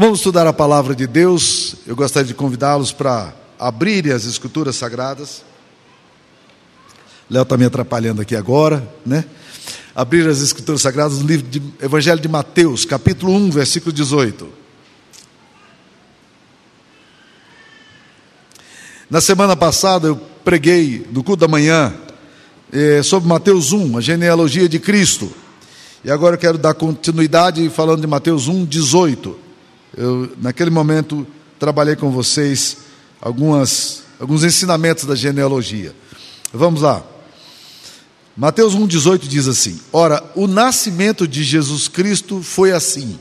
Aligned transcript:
Vamos 0.00 0.20
estudar 0.20 0.46
a 0.46 0.52
palavra 0.52 0.94
de 0.94 1.08
Deus. 1.08 1.74
Eu 1.84 1.96
gostaria 1.96 2.28
de 2.28 2.32
convidá-los 2.32 2.92
para 2.92 3.34
abrirem 3.58 4.12
as 4.12 4.26
escrituras 4.26 4.76
sagradas. 4.76 5.42
Léo 7.28 7.42
está 7.42 7.56
me 7.56 7.64
atrapalhando 7.64 8.22
aqui 8.22 8.36
agora, 8.36 8.88
né? 9.04 9.24
Abrir 9.96 10.28
as 10.28 10.40
escrituras 10.40 10.82
sagradas 10.82 11.18
no 11.18 11.26
livro 11.26 11.48
de 11.48 11.60
Evangelho 11.82 12.20
de 12.20 12.28
Mateus, 12.28 12.84
capítulo 12.84 13.32
1, 13.32 13.50
versículo 13.50 13.92
18. 13.92 14.48
Na 19.10 19.20
semana 19.20 19.56
passada 19.56 20.06
eu 20.06 20.16
preguei 20.44 21.08
no 21.10 21.24
culto 21.24 21.40
da 21.40 21.48
manhã 21.48 21.92
eh, 22.72 23.02
sobre 23.02 23.28
Mateus 23.28 23.72
1, 23.72 23.98
a 23.98 24.00
genealogia 24.00 24.68
de 24.68 24.78
Cristo. 24.78 25.28
E 26.04 26.10
agora 26.12 26.36
eu 26.36 26.38
quero 26.38 26.56
dar 26.56 26.74
continuidade 26.74 27.68
falando 27.68 28.02
de 28.02 28.06
Mateus 28.06 28.46
1, 28.46 28.64
18. 28.64 29.47
Eu, 29.96 30.30
naquele 30.40 30.70
momento, 30.70 31.26
trabalhei 31.58 31.96
com 31.96 32.10
vocês 32.10 32.78
algumas, 33.20 34.02
alguns 34.20 34.44
ensinamentos 34.44 35.04
da 35.04 35.14
genealogia. 35.14 35.94
Vamos 36.52 36.82
lá. 36.82 37.04
Mateus 38.36 38.74
1,18 38.74 39.26
diz 39.26 39.48
assim: 39.48 39.80
Ora, 39.92 40.22
o 40.34 40.46
nascimento 40.46 41.26
de 41.26 41.42
Jesus 41.42 41.88
Cristo 41.88 42.42
foi 42.42 42.72
assim. 42.72 43.18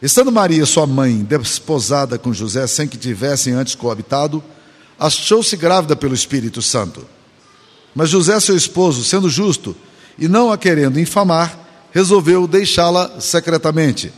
Estando 0.00 0.30
Maria, 0.30 0.64
sua 0.64 0.86
mãe, 0.86 1.24
desposada 1.24 2.18
com 2.18 2.32
José, 2.32 2.66
sem 2.66 2.86
que 2.86 2.96
tivessem 2.96 3.54
antes 3.54 3.74
coabitado, 3.74 4.44
achou-se 4.98 5.56
grávida 5.56 5.96
pelo 5.96 6.14
Espírito 6.14 6.62
Santo. 6.62 7.04
Mas 7.94 8.10
José, 8.10 8.38
seu 8.38 8.56
esposo, 8.56 9.02
sendo 9.02 9.28
justo 9.28 9.74
e 10.18 10.28
não 10.28 10.52
a 10.52 10.58
querendo 10.58 11.00
infamar, 11.00 11.58
resolveu 11.90 12.46
deixá-la 12.46 13.20
secretamente. 13.20 14.12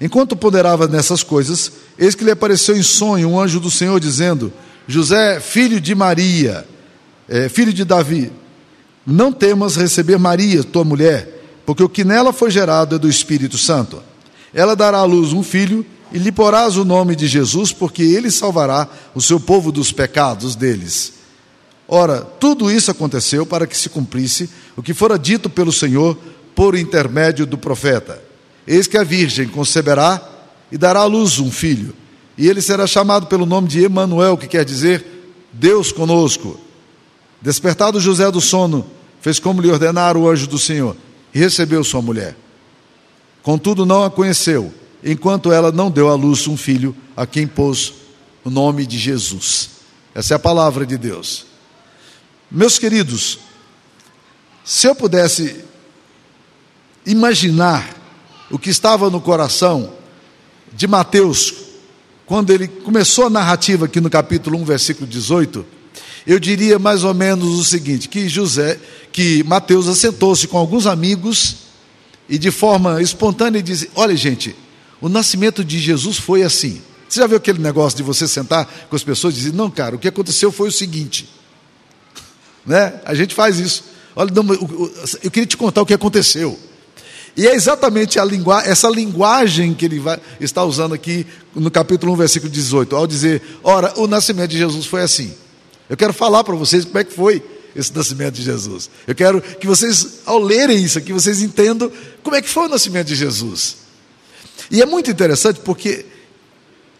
Enquanto 0.00 0.36
ponderava 0.36 0.86
nessas 0.88 1.22
coisas, 1.22 1.70
eis 1.98 2.14
que 2.14 2.24
lhe 2.24 2.30
apareceu 2.30 2.76
em 2.76 2.82
sonho 2.82 3.30
um 3.30 3.40
anjo 3.40 3.60
do 3.60 3.70
Senhor 3.70 3.98
dizendo: 4.00 4.52
José, 4.86 5.40
filho 5.40 5.80
de 5.80 5.94
Maria, 5.94 6.66
é, 7.28 7.48
filho 7.48 7.72
de 7.72 7.84
Davi, 7.84 8.32
não 9.06 9.32
temas 9.32 9.76
receber 9.76 10.18
Maria, 10.18 10.64
tua 10.64 10.84
mulher, 10.84 11.42
porque 11.64 11.82
o 11.82 11.88
que 11.88 12.04
nela 12.04 12.32
foi 12.32 12.50
gerado 12.50 12.96
é 12.96 12.98
do 12.98 13.08
Espírito 13.08 13.56
Santo. 13.56 14.02
Ela 14.52 14.74
dará 14.74 14.98
à 14.98 15.04
luz 15.04 15.32
um 15.32 15.42
filho 15.42 15.84
e 16.12 16.18
lhe 16.18 16.30
porás 16.30 16.76
o 16.76 16.84
nome 16.84 17.16
de 17.16 17.26
Jesus, 17.26 17.72
porque 17.72 18.02
ele 18.02 18.30
salvará 18.30 18.88
o 19.14 19.20
seu 19.20 19.40
povo 19.40 19.72
dos 19.72 19.90
pecados 19.90 20.54
deles. 20.54 21.14
Ora, 21.88 22.22
tudo 22.22 22.70
isso 22.70 22.90
aconteceu 22.90 23.44
para 23.44 23.66
que 23.66 23.76
se 23.76 23.88
cumprisse 23.88 24.48
o 24.76 24.82
que 24.82 24.94
fora 24.94 25.18
dito 25.18 25.50
pelo 25.50 25.72
Senhor 25.72 26.16
por 26.54 26.76
intermédio 26.76 27.44
do 27.44 27.58
profeta. 27.58 28.22
Eis 28.66 28.86
que 28.86 28.96
a 28.96 29.04
virgem 29.04 29.48
conceberá 29.48 30.20
e 30.72 30.78
dará 30.78 31.00
à 31.00 31.04
luz 31.04 31.38
um 31.38 31.50
filho, 31.50 31.94
e 32.36 32.48
ele 32.48 32.60
será 32.60 32.86
chamado 32.86 33.26
pelo 33.26 33.46
nome 33.46 33.68
de 33.68 33.84
Emanuel, 33.84 34.36
que 34.36 34.48
quer 34.48 34.64
dizer 34.64 35.04
Deus 35.52 35.92
conosco. 35.92 36.58
Despertado 37.40 38.00
José 38.00 38.30
do 38.30 38.40
sono, 38.40 38.86
fez 39.20 39.38
como 39.38 39.60
lhe 39.60 39.70
ordenara 39.70 40.18
o 40.18 40.28
anjo 40.28 40.46
do 40.46 40.58
Senhor, 40.58 40.96
e 41.34 41.38
recebeu 41.38 41.84
sua 41.84 42.02
mulher. 42.02 42.36
Contudo, 43.42 43.84
não 43.84 44.02
a 44.02 44.10
conheceu, 44.10 44.72
enquanto 45.02 45.52
ela 45.52 45.70
não 45.70 45.90
deu 45.90 46.08
à 46.08 46.14
luz 46.14 46.48
um 46.48 46.56
filho, 46.56 46.96
a 47.16 47.26
quem 47.26 47.46
pôs 47.46 47.92
o 48.42 48.50
nome 48.50 48.86
de 48.86 48.98
Jesus. 48.98 49.70
Essa 50.14 50.34
é 50.34 50.36
a 50.36 50.40
palavra 50.40 50.86
de 50.86 50.96
Deus. 50.96 51.46
Meus 52.50 52.78
queridos, 52.78 53.38
se 54.64 54.86
eu 54.86 54.94
pudesse 54.94 55.64
imaginar 57.04 58.03
o 58.54 58.58
que 58.58 58.70
estava 58.70 59.10
no 59.10 59.20
coração 59.20 59.94
de 60.72 60.86
Mateus, 60.86 61.52
quando 62.24 62.52
ele 62.52 62.68
começou 62.68 63.26
a 63.26 63.30
narrativa 63.30 63.86
aqui 63.86 64.00
no 64.00 64.08
capítulo 64.08 64.56
1, 64.58 64.64
versículo 64.64 65.08
18, 65.08 65.66
eu 66.24 66.38
diria 66.38 66.78
mais 66.78 67.02
ou 67.02 67.12
menos 67.12 67.58
o 67.58 67.64
seguinte: 67.64 68.08
que 68.08 68.28
José, 68.28 68.78
que 69.10 69.42
Mateus 69.42 69.88
assentou-se 69.88 70.46
com 70.46 70.56
alguns 70.56 70.86
amigos 70.86 71.56
e 72.28 72.38
de 72.38 72.52
forma 72.52 73.02
espontânea 73.02 73.60
disse: 73.60 73.90
Olha, 73.92 74.14
gente, 74.14 74.54
o 75.00 75.08
nascimento 75.08 75.64
de 75.64 75.80
Jesus 75.80 76.16
foi 76.16 76.44
assim. 76.44 76.80
Você 77.08 77.18
já 77.18 77.26
viu 77.26 77.38
aquele 77.38 77.58
negócio 77.58 77.96
de 77.96 78.04
você 78.04 78.28
sentar 78.28 78.66
com 78.88 78.94
as 78.94 79.02
pessoas 79.02 79.34
e 79.34 79.38
dizer: 79.38 79.52
Não, 79.52 79.68
cara, 79.68 79.96
o 79.96 79.98
que 79.98 80.06
aconteceu 80.06 80.52
foi 80.52 80.68
o 80.68 80.72
seguinte. 80.72 81.28
Né? 82.64 82.98
A 83.04 83.14
gente 83.14 83.34
faz 83.34 83.58
isso. 83.58 83.84
Olha, 84.16 84.32
eu 85.22 85.30
queria 85.30 85.46
te 85.46 85.54
contar 85.54 85.82
o 85.82 85.86
que 85.86 85.92
aconteceu. 85.92 86.58
E 87.36 87.46
é 87.46 87.54
exatamente 87.54 88.18
essa 88.64 88.88
linguagem 88.88 89.74
que 89.74 89.84
ele 89.84 89.98
vai, 89.98 90.20
está 90.40 90.62
usando 90.62 90.94
aqui 90.94 91.26
no 91.54 91.70
capítulo 91.70 92.12
1, 92.12 92.16
versículo 92.16 92.52
18, 92.52 92.94
ao 92.94 93.06
dizer: 93.06 93.42
Ora, 93.62 93.92
o 93.96 94.06
nascimento 94.06 94.50
de 94.50 94.58
Jesus 94.58 94.86
foi 94.86 95.02
assim. 95.02 95.32
Eu 95.88 95.96
quero 95.96 96.12
falar 96.12 96.44
para 96.44 96.54
vocês 96.54 96.84
como 96.84 96.98
é 96.98 97.04
que 97.04 97.12
foi 97.12 97.42
esse 97.74 97.94
nascimento 97.94 98.34
de 98.34 98.42
Jesus. 98.42 98.88
Eu 99.06 99.14
quero 99.14 99.40
que 99.40 99.66
vocês, 99.66 100.20
ao 100.24 100.38
lerem 100.38 100.82
isso 100.82 100.96
aqui, 100.96 101.12
vocês 101.12 101.42
entendam 101.42 101.90
como 102.22 102.36
é 102.36 102.42
que 102.42 102.48
foi 102.48 102.66
o 102.66 102.68
nascimento 102.68 103.08
de 103.08 103.16
Jesus. 103.16 103.76
E 104.70 104.80
é 104.80 104.86
muito 104.86 105.10
interessante 105.10 105.60
porque 105.60 106.06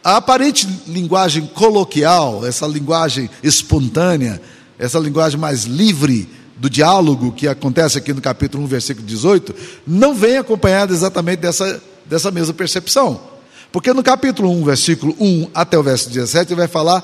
a 0.02 0.16
aparente 0.16 0.68
linguagem 0.86 1.46
coloquial, 1.46 2.44
essa 2.44 2.66
linguagem 2.66 3.30
espontânea, 3.42 4.42
essa 4.78 4.98
linguagem 4.98 5.38
mais 5.38 5.64
livre 5.64 6.28
do 6.56 6.70
diálogo 6.70 7.32
que 7.32 7.48
acontece 7.48 7.98
aqui 7.98 8.12
no 8.12 8.20
capítulo 8.20 8.64
1, 8.64 8.66
versículo 8.66 9.06
18, 9.06 9.54
não 9.86 10.14
vem 10.14 10.38
acompanhado 10.38 10.92
exatamente 10.92 11.40
dessa, 11.40 11.82
dessa 12.06 12.30
mesma 12.30 12.54
percepção. 12.54 13.20
Porque 13.72 13.92
no 13.92 14.04
capítulo 14.04 14.50
1, 14.50 14.64
versículo 14.64 15.16
1 15.18 15.48
até 15.52 15.76
o 15.76 15.82
verso 15.82 16.08
17, 16.08 16.52
ele 16.52 16.60
vai 16.60 16.68
falar 16.68 17.02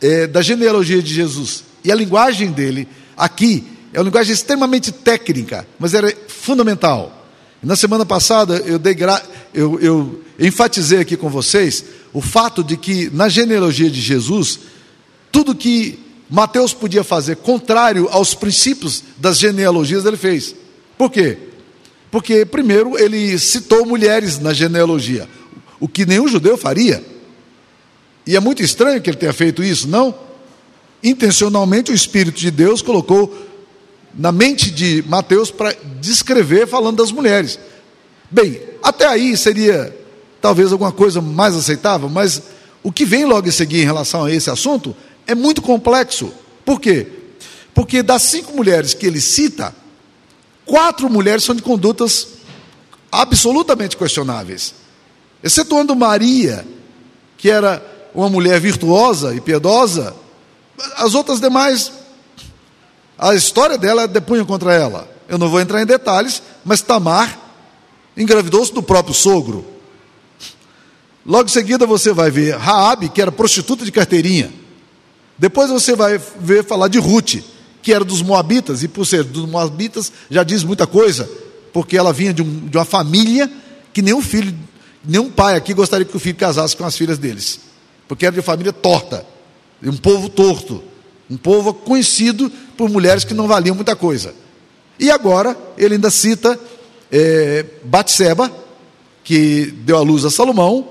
é, 0.00 0.26
da 0.26 0.42
genealogia 0.42 1.00
de 1.00 1.14
Jesus. 1.14 1.62
E 1.84 1.92
a 1.92 1.94
linguagem 1.94 2.50
dele 2.50 2.88
aqui 3.16 3.64
é 3.92 3.98
uma 3.98 4.04
linguagem 4.04 4.32
extremamente 4.32 4.90
técnica, 4.90 5.66
mas 5.78 5.94
era 5.94 6.12
fundamental. 6.26 7.26
Na 7.62 7.76
semana 7.76 8.04
passada 8.04 8.56
eu, 8.56 8.80
gra... 8.80 9.22
eu, 9.54 9.78
eu 9.80 10.22
enfatizei 10.40 10.98
aqui 10.98 11.16
com 11.16 11.28
vocês 11.28 11.84
o 12.12 12.20
fato 12.20 12.64
de 12.64 12.76
que 12.76 13.08
na 13.10 13.28
genealogia 13.28 13.88
de 13.88 14.00
Jesus, 14.00 14.58
tudo 15.30 15.54
que 15.54 16.00
Mateus 16.32 16.72
podia 16.72 17.04
fazer 17.04 17.36
contrário 17.36 18.08
aos 18.10 18.32
princípios 18.32 19.04
das 19.18 19.38
genealogias, 19.38 20.06
ele 20.06 20.16
fez. 20.16 20.54
Por 20.96 21.10
quê? 21.10 21.36
Porque, 22.10 22.46
primeiro, 22.46 22.98
ele 22.98 23.38
citou 23.38 23.84
mulheres 23.84 24.38
na 24.38 24.54
genealogia, 24.54 25.28
o 25.78 25.86
que 25.86 26.06
nenhum 26.06 26.26
judeu 26.26 26.56
faria. 26.56 27.04
E 28.26 28.34
é 28.34 28.40
muito 28.40 28.62
estranho 28.62 29.02
que 29.02 29.10
ele 29.10 29.18
tenha 29.18 29.32
feito 29.34 29.62
isso, 29.62 29.86
não? 29.86 30.14
Intencionalmente, 31.04 31.92
o 31.92 31.94
Espírito 31.94 32.40
de 32.40 32.50
Deus 32.50 32.80
colocou 32.80 33.30
na 34.14 34.32
mente 34.32 34.70
de 34.70 35.04
Mateus 35.06 35.50
para 35.50 35.76
descrever 36.00 36.66
falando 36.66 36.96
das 36.96 37.12
mulheres. 37.12 37.58
Bem, 38.30 38.58
até 38.82 39.06
aí 39.06 39.36
seria 39.36 39.94
talvez 40.40 40.72
alguma 40.72 40.92
coisa 40.92 41.20
mais 41.20 41.54
aceitável, 41.54 42.08
mas 42.08 42.40
o 42.82 42.90
que 42.90 43.04
vem 43.04 43.26
logo 43.26 43.46
em 43.46 43.52
seguida 43.52 43.82
em 43.82 43.86
relação 43.86 44.24
a 44.24 44.32
esse 44.32 44.48
assunto 44.48 44.96
é 45.32 45.34
muito 45.34 45.60
complexo. 45.60 46.32
Por 46.64 46.80
quê? 46.80 47.06
Porque 47.74 48.02
das 48.02 48.22
cinco 48.22 48.54
mulheres 48.54 48.94
que 48.94 49.06
ele 49.06 49.20
cita, 49.20 49.74
quatro 50.64 51.10
mulheres 51.10 51.44
são 51.44 51.54
de 51.54 51.62
condutas 51.62 52.28
absolutamente 53.10 53.96
questionáveis. 53.96 54.74
Excetuando 55.42 55.96
Maria, 55.96 56.66
que 57.36 57.50
era 57.50 57.82
uma 58.14 58.28
mulher 58.28 58.60
virtuosa 58.60 59.34
e 59.34 59.40
piedosa, 59.40 60.14
as 60.96 61.14
outras 61.14 61.40
demais, 61.40 61.90
a 63.18 63.34
história 63.34 63.78
dela 63.78 64.06
depunha 64.06 64.44
contra 64.44 64.74
ela. 64.74 65.10
Eu 65.28 65.38
não 65.38 65.48
vou 65.48 65.60
entrar 65.60 65.82
em 65.82 65.86
detalhes, 65.86 66.42
mas 66.64 66.82
Tamar 66.82 67.38
engravidou-se 68.16 68.72
do 68.72 68.82
próprio 68.82 69.14
sogro. 69.14 69.64
Logo 71.24 71.44
em 71.44 71.52
seguida 71.52 71.86
você 71.86 72.12
vai 72.12 72.30
ver 72.30 72.56
Raabe, 72.56 73.08
que 73.08 73.22
era 73.22 73.32
prostituta 73.32 73.84
de 73.84 73.92
carteirinha. 73.92 74.61
Depois 75.42 75.68
você 75.70 75.96
vai 75.96 76.20
ver 76.38 76.64
falar 76.64 76.86
de 76.86 77.00
Ruth, 77.00 77.42
que 77.82 77.92
era 77.92 78.04
dos 78.04 78.22
Moabitas, 78.22 78.84
e 78.84 78.86
por 78.86 79.04
ser 79.04 79.24
dos 79.24 79.44
Moabitas 79.44 80.12
já 80.30 80.44
diz 80.44 80.62
muita 80.62 80.86
coisa, 80.86 81.28
porque 81.72 81.96
ela 81.96 82.12
vinha 82.12 82.32
de, 82.32 82.42
um, 82.42 82.68
de 82.68 82.78
uma 82.78 82.84
família 82.84 83.50
que 83.92 84.00
nenhum 84.00 84.22
filho, 84.22 84.56
nenhum 85.04 85.28
pai 85.28 85.56
aqui 85.56 85.74
gostaria 85.74 86.06
que 86.06 86.16
o 86.16 86.20
filho 86.20 86.36
casasse 86.36 86.76
com 86.76 86.84
as 86.84 86.96
filhas 86.96 87.18
deles, 87.18 87.58
porque 88.06 88.24
era 88.24 88.36
de 88.36 88.40
família 88.40 88.72
torta, 88.72 89.26
de 89.80 89.88
um 89.88 89.96
povo 89.96 90.28
torto, 90.28 90.80
um 91.28 91.36
povo 91.36 91.74
conhecido 91.74 92.48
por 92.76 92.88
mulheres 92.88 93.24
que 93.24 93.34
não 93.34 93.48
valiam 93.48 93.74
muita 93.74 93.96
coisa. 93.96 94.32
E 94.96 95.10
agora 95.10 95.58
ele 95.76 95.96
ainda 95.96 96.08
cita 96.08 96.56
é, 97.10 97.66
Batseba, 97.82 98.48
que 99.24 99.74
deu 99.78 99.96
à 99.96 100.02
luz 100.02 100.24
a 100.24 100.30
Salomão, 100.30 100.86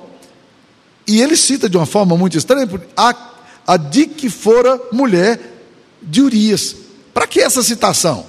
e 1.07 1.21
ele 1.21 1.38
cita 1.38 1.69
de 1.69 1.77
uma 1.77 1.86
forma 1.86 2.18
muito 2.18 2.38
estranha, 2.38 2.68
a 2.97 3.31
a 3.66 3.78
de 3.78 4.08
que 4.08 4.30
fora 4.30 4.80
mulher 4.92 5.40
de 6.02 6.22
Urias. 6.22 6.75
Para 7.13 7.28
que 7.28 7.40
essa 7.40 7.62
citação? 7.63 8.25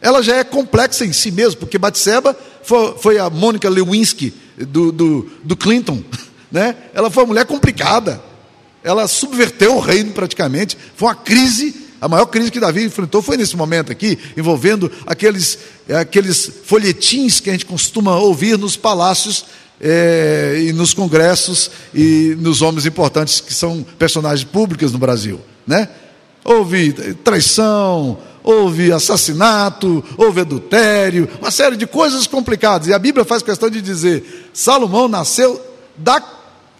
Ela 0.00 0.22
já 0.22 0.36
é 0.36 0.44
complexa 0.44 1.04
em 1.04 1.12
si 1.12 1.30
mesma, 1.30 1.60
porque 1.60 1.78
Batseba 1.78 2.36
foi, 2.62 2.94
foi 2.98 3.18
a 3.18 3.30
Mônica 3.30 3.68
Lewinsky 3.68 4.34
do, 4.56 4.92
do, 4.92 5.30
do 5.42 5.56
Clinton. 5.56 6.02
Né? 6.52 6.76
Ela 6.94 7.10
foi 7.10 7.24
uma 7.24 7.30
mulher 7.30 7.46
complicada. 7.46 8.22
Ela 8.84 9.08
subverteu 9.08 9.74
o 9.74 9.80
reino 9.80 10.12
praticamente. 10.12 10.78
Foi 10.94 11.08
uma 11.08 11.14
crise 11.16 11.84
a 12.04 12.08
maior 12.08 12.26
crise 12.26 12.50
que 12.50 12.60
Davi 12.60 12.84
enfrentou 12.84 13.22
foi 13.22 13.38
nesse 13.38 13.56
momento 13.56 13.90
aqui, 13.90 14.18
envolvendo 14.36 14.92
aqueles, 15.06 15.58
aqueles 15.88 16.52
folhetins 16.66 17.40
que 17.40 17.48
a 17.48 17.52
gente 17.54 17.64
costuma 17.64 18.18
ouvir 18.18 18.58
nos 18.58 18.76
palácios 18.76 19.46
é, 19.86 20.64
e 20.66 20.72
nos 20.72 20.94
congressos 20.94 21.70
e 21.94 22.34
nos 22.40 22.62
homens 22.62 22.86
importantes 22.86 23.38
que 23.42 23.52
são 23.52 23.84
personagens 23.98 24.48
públicos 24.48 24.90
no 24.90 24.98
Brasil. 24.98 25.38
Né? 25.66 25.86
Houve 26.42 26.94
traição, 27.22 28.16
houve 28.42 28.90
assassinato, 28.90 30.02
houve 30.16 30.40
adultério, 30.40 31.28
uma 31.38 31.50
série 31.50 31.76
de 31.76 31.86
coisas 31.86 32.26
complicadas. 32.26 32.88
E 32.88 32.94
a 32.94 32.98
Bíblia 32.98 33.26
faz 33.26 33.42
questão 33.42 33.68
de 33.68 33.82
dizer: 33.82 34.48
Salomão 34.54 35.06
nasceu 35.06 35.60
da, 35.98 36.22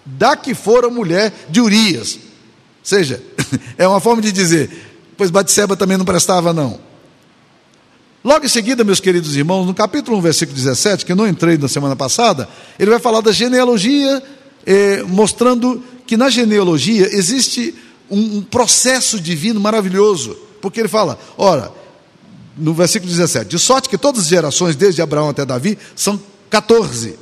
da 0.06 0.35
que 0.35 0.55
fora 0.55 0.89
mulher 0.89 1.31
de 1.51 1.61
Urias. 1.61 2.15
Ou 2.15 2.21
seja, 2.83 3.23
é 3.77 3.87
uma 3.87 4.01
forma 4.01 4.23
de 4.23 4.33
dizer, 4.33 4.71
pois 5.15 5.31
Batseba 5.31 5.77
também 5.77 5.99
não 5.99 6.06
prestava, 6.06 6.55
não. 6.55 6.81
Logo 8.25 8.47
em 8.47 8.49
seguida, 8.49 8.82
meus 8.82 9.00
queridos 9.00 9.37
irmãos, 9.37 9.67
no 9.67 9.75
capítulo 9.75 10.17
1, 10.17 10.21
versículo 10.23 10.56
17, 10.56 11.05
que 11.05 11.12
eu 11.12 11.17
não 11.17 11.29
entrei 11.29 11.59
na 11.59 11.69
semana 11.69 11.94
passada, 11.94 12.49
ele 12.79 12.91
vai 12.91 12.99
falar 12.99 13.21
da 13.21 13.31
genealogia, 13.31 14.23
eh, 14.65 15.03
mostrando 15.06 15.85
que 16.06 16.17
na 16.17 16.31
genealogia 16.31 17.06
existe 17.15 17.75
um, 18.11 18.38
um 18.38 18.43
processo 18.43 19.21
divino 19.21 19.61
maravilhoso. 19.61 20.38
Porque 20.62 20.81
ele 20.81 20.88
fala, 20.88 21.19
ora, 21.37 21.71
no 22.56 22.73
versículo 22.73 23.12
17: 23.12 23.47
De 23.47 23.59
sorte 23.59 23.91
que 23.91 23.99
todas 23.99 24.23
as 24.23 24.29
gerações, 24.29 24.75
desde 24.75 25.03
Abraão 25.03 25.29
até 25.29 25.44
Davi, 25.44 25.77
são 25.94 26.19
14. 26.49 27.19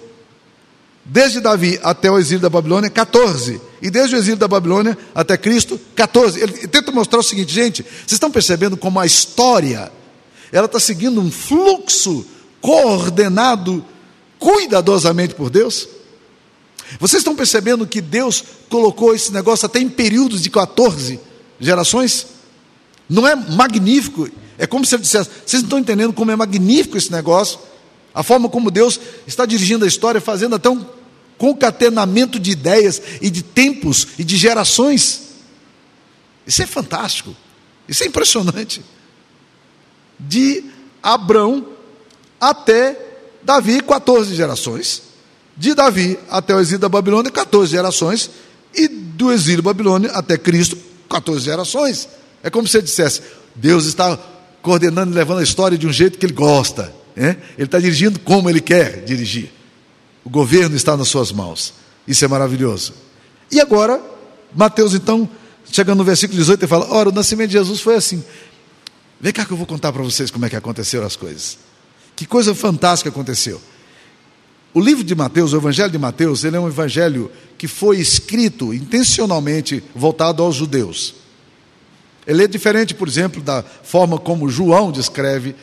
Desde 1.05 1.41
Davi 1.41 1.81
até 1.83 2.13
o 2.13 2.17
exílio 2.17 2.43
da 2.43 2.49
Babilônia, 2.49 2.89
14. 2.89 3.61
E 3.83 3.91
desde 3.91 4.15
o 4.15 4.19
exílio 4.19 4.37
da 4.37 4.47
Babilônia 4.47 4.97
até 5.13 5.37
Cristo, 5.37 5.81
14. 5.97 6.39
Ele 6.39 6.53
tenta 6.69 6.93
mostrar 6.93 7.19
o 7.19 7.25
seguinte, 7.25 7.53
gente, 7.53 7.83
vocês 7.83 8.13
estão 8.13 8.31
percebendo 8.31 8.77
como 8.77 9.01
a 9.01 9.05
história 9.05 9.91
ela 10.53 10.67
está 10.67 10.79
seguindo 10.79 11.21
um 11.21 11.33
fluxo 11.33 12.25
coordenado 12.61 13.85
cuidadosamente 14.39 15.35
por 15.35 15.49
Deus? 15.49 15.89
Vocês 17.01 17.21
estão 17.21 17.35
percebendo 17.35 17.87
que 17.87 18.01
Deus 18.01 18.45
colocou 18.69 19.15
esse 19.15 19.33
negócio 19.33 19.67
até 19.67 19.81
em 19.81 19.89
períodos 19.89 20.43
de 20.43 20.51
14 20.51 21.19
gerações? 21.59 22.27
Não 23.09 23.27
é 23.27 23.35
magnífico? 23.35 24.29
É 24.59 24.67
como 24.67 24.85
se 24.85 24.95
ele 24.95 25.03
dissesse: 25.03 25.31
vocês 25.45 25.63
não 25.63 25.69
estão 25.69 25.79
entendendo 25.79 26.13
como 26.13 26.31
é 26.31 26.37
magnífico 26.37 26.97
esse 26.97 27.11
negócio? 27.11 27.59
A 28.15 28.23
forma 28.23 28.49
como 28.49 28.71
Deus 28.71 29.01
está 29.27 29.47
dirigindo 29.47 29.85
a 29.85 29.89
história, 29.89 30.21
fazendo 30.21 30.55
até 30.55 30.69
um 30.69 30.85
concatenamento 31.39 32.39
de 32.39 32.51
ideias 32.51 33.01
e 33.21 33.31
de 33.31 33.43
tempos 33.43 34.09
e 34.19 34.25
de 34.25 34.37
gerações. 34.37 35.23
Isso 36.47 36.63
é 36.63 36.67
fantástico. 36.67 37.35
Isso 37.89 38.05
é 38.05 38.07
impressionante. 38.07 38.83
De 40.29 40.65
Abrão 41.03 41.67
até 42.41 42.99
Davi, 43.43 43.81
14 43.81 44.35
gerações. 44.35 45.03
De 45.57 45.75
Davi 45.75 46.19
até 46.31 46.55
o 46.55 46.61
exílio 46.61 46.81
da 46.81 46.89
Babilônia, 46.89 47.31
14 47.31 47.71
gerações. 47.71 48.31
E 48.75 48.89
do 48.89 49.31
exílio 49.31 49.63
Babilônia 49.63 50.11
até 50.13 50.39
Cristo, 50.39 50.77
14 51.09 51.45
gerações. 51.45 52.09
É 52.43 52.51
como 52.51 52.67
se 52.67 52.79
ele 52.79 52.85
dissesse: 52.85 53.23
Deus 53.55 53.85
está 53.87 54.19
coordenando 54.63 55.13
e 55.13 55.15
levando 55.15 55.41
a 55.41 55.43
história 55.43 55.77
de 55.77 55.87
um 55.87 55.93
jeito 55.93 56.19
que 56.19 56.27
ele 56.27 56.33
gosta. 56.33 56.93
Ele 57.15 57.37
está 57.59 57.79
dirigindo 57.79 58.19
como 58.21 58.49
ele 58.49 58.61
quer 58.61 59.05
dirigir. 59.05 59.51
O 60.25 60.31
governo 60.31 60.75
está 60.75 60.97
nas 60.97 61.09
suas 61.09 61.31
mãos. 61.31 61.75
Isso 62.07 62.25
é 62.25 62.29
maravilhoso. 62.29 62.95
E 63.51 63.61
agora, 63.61 64.01
Mateus, 64.55 64.95
então, 64.95 65.29
chegando 65.71 65.99
no 65.99 66.05
versículo 66.05 66.39
18, 66.39 66.61
ele 66.61 66.69
fala: 66.69 66.87
Ora, 66.91 67.11
o 67.11 67.13
nascimento 67.13 67.49
de 67.49 67.55
Jesus 67.55 67.81
foi 67.81 67.97
assim. 67.97 68.25
Vem 69.23 69.33
cá 69.33 69.45
que 69.45 69.53
eu 69.53 69.57
vou 69.57 69.67
contar 69.67 69.93
para 69.93 70.03
vocês 70.03 70.33
como 70.33 70.45
é 70.45 70.51
que 70.51 70.57
aconteceram 70.57 71.07
as 71.07 71.15
coisas. 71.15 71.57
Que 72.17 72.27
coisa 72.27 72.57
fantástica 72.57 73.09
aconteceu. 73.09 73.63
O 74.75 74.81
livro 74.81 75.05
de 75.05 75.15
Mateus, 75.15 75.53
o 75.53 75.57
Evangelho 75.57 75.93
de 75.93 75.99
Mateus, 75.99 76.43
ele 76.43 76.57
é 76.57 76.61
um 76.61 76.67
evangelho 76.67 77.31
que 77.57 77.69
foi 77.69 78.01
escrito 78.01 78.75
intencionalmente 78.75 79.85
voltado 79.95 80.43
aos 80.43 80.57
judeus. 80.57 81.15
Ele 82.27 82.43
é 82.43 82.49
diferente, 82.49 82.95
por 82.95 83.07
exemplo, 83.07 83.41
da 83.41 83.63
forma 83.63 84.19
como 84.19 84.49
João 84.49 84.91
descreve. 84.91 85.55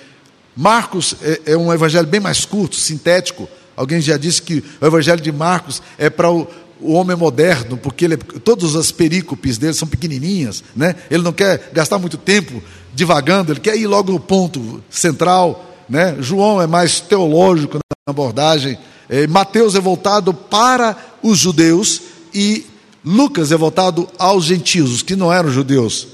Marcos 0.56 1.16
é, 1.22 1.54
é 1.54 1.58
um 1.58 1.74
evangelho 1.74 2.08
bem 2.08 2.22
mais 2.22 2.46
curto, 2.46 2.78
sintético. 2.78 3.50
Alguém 3.76 4.00
já 4.00 4.16
disse 4.16 4.42
que 4.42 4.64
o 4.80 4.86
evangelho 4.86 5.22
de 5.22 5.34
Marcos 5.34 5.82
é 5.98 6.10
para 6.10 6.32
o, 6.32 6.48
o 6.82 6.94
homem 6.94 7.16
moderno, 7.16 7.78
porque 7.78 8.06
ele, 8.06 8.18
todas 8.18 8.76
as 8.76 8.92
perícopes 8.92 9.58
dele 9.58 9.74
são 9.74 9.88
pequenininhas, 9.88 10.64
né? 10.76 10.96
Ele 11.12 11.24
não 11.24 11.34
quer 11.34 11.70
gastar 11.74 12.00
muito 12.00 12.18
tempo 12.18 12.62
divagando, 12.94 13.52
ele 13.52 13.60
quer 13.60 13.76
ir 13.76 13.88
logo 13.88 14.12
no 14.12 14.20
ponto 14.20 14.84
central, 14.90 15.76
né? 15.90 16.16
João 16.20 16.62
é 16.62 16.68
mais 16.68 17.00
teológico 17.00 17.78
na 17.78 18.12
abordagem, 18.12 18.78
é, 19.10 19.28
Mateus 19.28 19.76
é 19.76 19.80
voltado 19.80 20.34
para 20.34 20.96
os 21.22 21.38
judeus 21.38 22.02
e 22.34 22.66
Lucas 23.04 23.52
é 23.52 23.58
voltado 23.58 24.08
aos 24.18 24.46
gentios, 24.46 25.02
que 25.02 25.16
não 25.16 25.34
eram 25.34 25.50
judeus. 25.50 26.08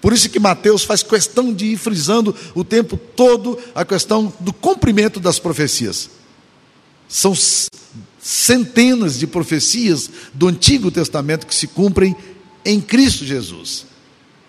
Por 0.00 0.12
isso 0.12 0.28
que 0.28 0.38
Mateus 0.38 0.84
faz 0.84 1.02
questão 1.02 1.52
de 1.52 1.66
ir 1.66 1.76
frisando 1.76 2.34
o 2.54 2.62
tempo 2.62 2.96
todo 2.96 3.58
a 3.74 3.84
questão 3.84 4.32
do 4.38 4.52
cumprimento 4.52 5.18
das 5.18 5.38
profecias. 5.38 6.08
São 7.08 7.34
centenas 8.28 9.18
de 9.18 9.26
profecias 9.26 10.10
do 10.34 10.48
Antigo 10.48 10.90
Testamento 10.90 11.46
que 11.46 11.54
se 11.54 11.66
cumprem 11.66 12.14
em 12.62 12.78
Cristo 12.78 13.24
Jesus. 13.24 13.86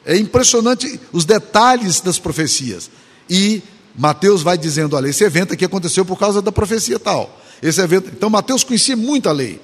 É 0.06 0.18
impressionante 0.18 1.00
os 1.14 1.24
detalhes 1.24 2.02
das 2.02 2.20
profecias. 2.20 2.92
E 3.30 3.64
Mateus 3.96 4.42
vai 4.44 4.58
dizendo: 4.58 4.98
olha, 4.98 5.08
esse 5.08 5.24
evento 5.24 5.54
aqui 5.54 5.64
aconteceu 5.64 6.04
por 6.04 6.20
causa 6.20 6.42
da 6.42 6.52
profecia 6.52 7.00
tal. 7.00 7.42
Esse 7.64 7.80
evento. 7.80 8.10
Então, 8.12 8.30
Mateus 8.30 8.66
conhecia 8.66 8.98
muito 8.98 9.30
a 9.30 9.32
lei. 9.32 9.62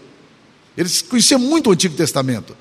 Ele 0.77 0.89
conhecia 1.09 1.37
muito 1.37 1.69
o 1.69 1.73
Antigo 1.73 1.95
Testamento. 1.95 2.55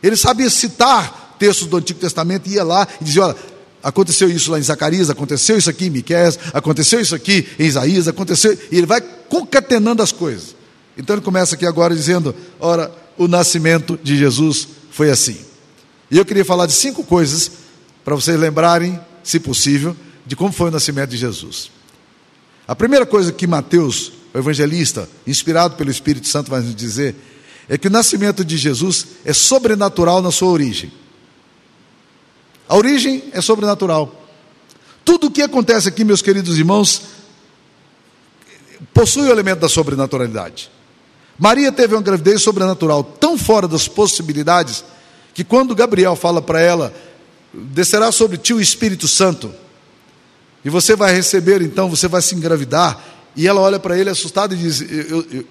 Ele 0.00 0.16
sabia 0.16 0.48
citar 0.48 1.34
textos 1.40 1.66
do 1.66 1.76
Antigo 1.76 1.98
Testamento 1.98 2.48
e 2.48 2.52
ia 2.52 2.62
lá 2.62 2.86
e 3.00 3.04
dizia: 3.04 3.24
olha, 3.24 3.36
aconteceu 3.82 4.30
isso 4.30 4.52
lá 4.52 4.60
em 4.60 4.62
Zacarias, 4.62 5.10
aconteceu 5.10 5.58
isso 5.58 5.70
aqui 5.70 5.86
em 5.86 5.90
Miqués, 5.90 6.38
aconteceu 6.54 7.00
isso 7.00 7.16
aqui 7.16 7.48
em 7.58 7.64
Isaías, 7.64 8.06
aconteceu. 8.06 8.56
E 8.70 8.78
ele 8.78 8.86
vai 8.86 9.00
concatenando 9.00 10.04
as 10.04 10.12
coisas. 10.12 10.59
Então 10.96 11.14
ele 11.16 11.22
começa 11.22 11.54
aqui 11.54 11.66
agora 11.66 11.94
dizendo: 11.94 12.34
ora, 12.58 12.92
o 13.16 13.28
nascimento 13.28 13.98
de 14.02 14.16
Jesus 14.16 14.68
foi 14.90 15.10
assim. 15.10 15.38
E 16.10 16.18
eu 16.18 16.24
queria 16.24 16.44
falar 16.44 16.66
de 16.66 16.72
cinco 16.72 17.04
coisas 17.04 17.52
para 18.04 18.14
vocês 18.14 18.38
lembrarem, 18.38 18.98
se 19.22 19.38
possível, 19.38 19.96
de 20.26 20.34
como 20.34 20.52
foi 20.52 20.68
o 20.68 20.72
nascimento 20.72 21.10
de 21.10 21.16
Jesus. 21.16 21.70
A 22.66 22.74
primeira 22.74 23.06
coisa 23.06 23.32
que 23.32 23.46
Mateus, 23.46 24.12
o 24.32 24.38
evangelista, 24.38 25.08
inspirado 25.26 25.76
pelo 25.76 25.90
Espírito 25.90 26.28
Santo, 26.28 26.50
vai 26.50 26.60
nos 26.60 26.74
dizer 26.74 27.14
é 27.68 27.78
que 27.78 27.86
o 27.86 27.90
nascimento 27.90 28.44
de 28.44 28.56
Jesus 28.56 29.06
é 29.24 29.32
sobrenatural 29.32 30.20
na 30.20 30.32
sua 30.32 30.50
origem. 30.50 30.90
A 32.68 32.76
origem 32.76 33.24
é 33.32 33.40
sobrenatural. 33.40 34.26
Tudo 35.04 35.28
o 35.28 35.30
que 35.30 35.40
acontece 35.40 35.88
aqui, 35.88 36.04
meus 36.04 36.20
queridos 36.20 36.58
irmãos, 36.58 37.02
possui 38.92 39.28
o 39.28 39.30
elemento 39.30 39.60
da 39.60 39.68
sobrenaturalidade. 39.68 40.70
Maria 41.40 41.72
teve 41.72 41.94
uma 41.94 42.02
gravidez 42.02 42.42
sobrenatural 42.42 43.02
tão 43.02 43.38
fora 43.38 43.66
das 43.66 43.88
possibilidades 43.88 44.84
que 45.32 45.42
quando 45.42 45.74
Gabriel 45.74 46.14
fala 46.14 46.42
para 46.42 46.60
ela, 46.60 46.94
descerá 47.54 48.12
sobre 48.12 48.36
ti 48.36 48.52
o 48.52 48.60
Espírito 48.60 49.08
Santo, 49.08 49.50
e 50.62 50.68
você 50.68 50.94
vai 50.94 51.14
receber, 51.14 51.62
então 51.62 51.88
você 51.88 52.06
vai 52.06 52.20
se 52.20 52.34
engravidar, 52.34 53.02
e 53.34 53.48
ela 53.48 53.62
olha 53.62 53.78
para 53.80 53.98
ele 53.98 54.10
assustada 54.10 54.52
e 54.52 54.58
diz: 54.58 54.82
eu, 54.82 54.88
eu, 54.88 55.26
eu, 55.32 55.46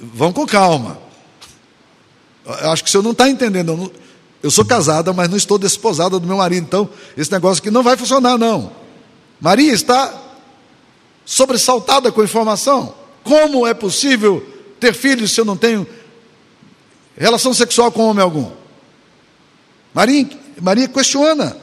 Vão 0.00 0.32
com 0.32 0.44
calma. 0.44 0.98
Eu 2.44 2.70
acho 2.70 2.82
que 2.82 2.88
o 2.88 2.92
senhor 2.92 3.02
não 3.02 3.12
está 3.12 3.28
entendendo. 3.28 3.92
Eu 4.42 4.50
sou 4.50 4.64
casada, 4.64 5.12
mas 5.12 5.28
não 5.28 5.36
estou 5.36 5.58
desposada 5.58 6.18
do 6.18 6.26
meu 6.26 6.36
marido, 6.36 6.64
então 6.64 6.88
esse 7.16 7.30
negócio 7.30 7.60
aqui 7.60 7.70
não 7.70 7.82
vai 7.82 7.96
funcionar, 7.96 8.38
não. 8.38 8.72
Maria 9.40 9.72
está 9.72 10.12
sobressaltada 11.24 12.10
com 12.10 12.20
a 12.20 12.24
informação. 12.24 12.94
Como 13.28 13.66
é 13.66 13.74
possível 13.74 14.42
ter 14.80 14.94
filhos 14.94 15.32
se 15.32 15.38
eu 15.38 15.44
não 15.44 15.54
tenho 15.54 15.86
relação 17.14 17.52
sexual 17.52 17.92
com 17.92 18.06
homem 18.08 18.22
algum? 18.22 18.50
Maria, 19.92 20.26
Maria 20.62 20.88
questiona. 20.88 21.54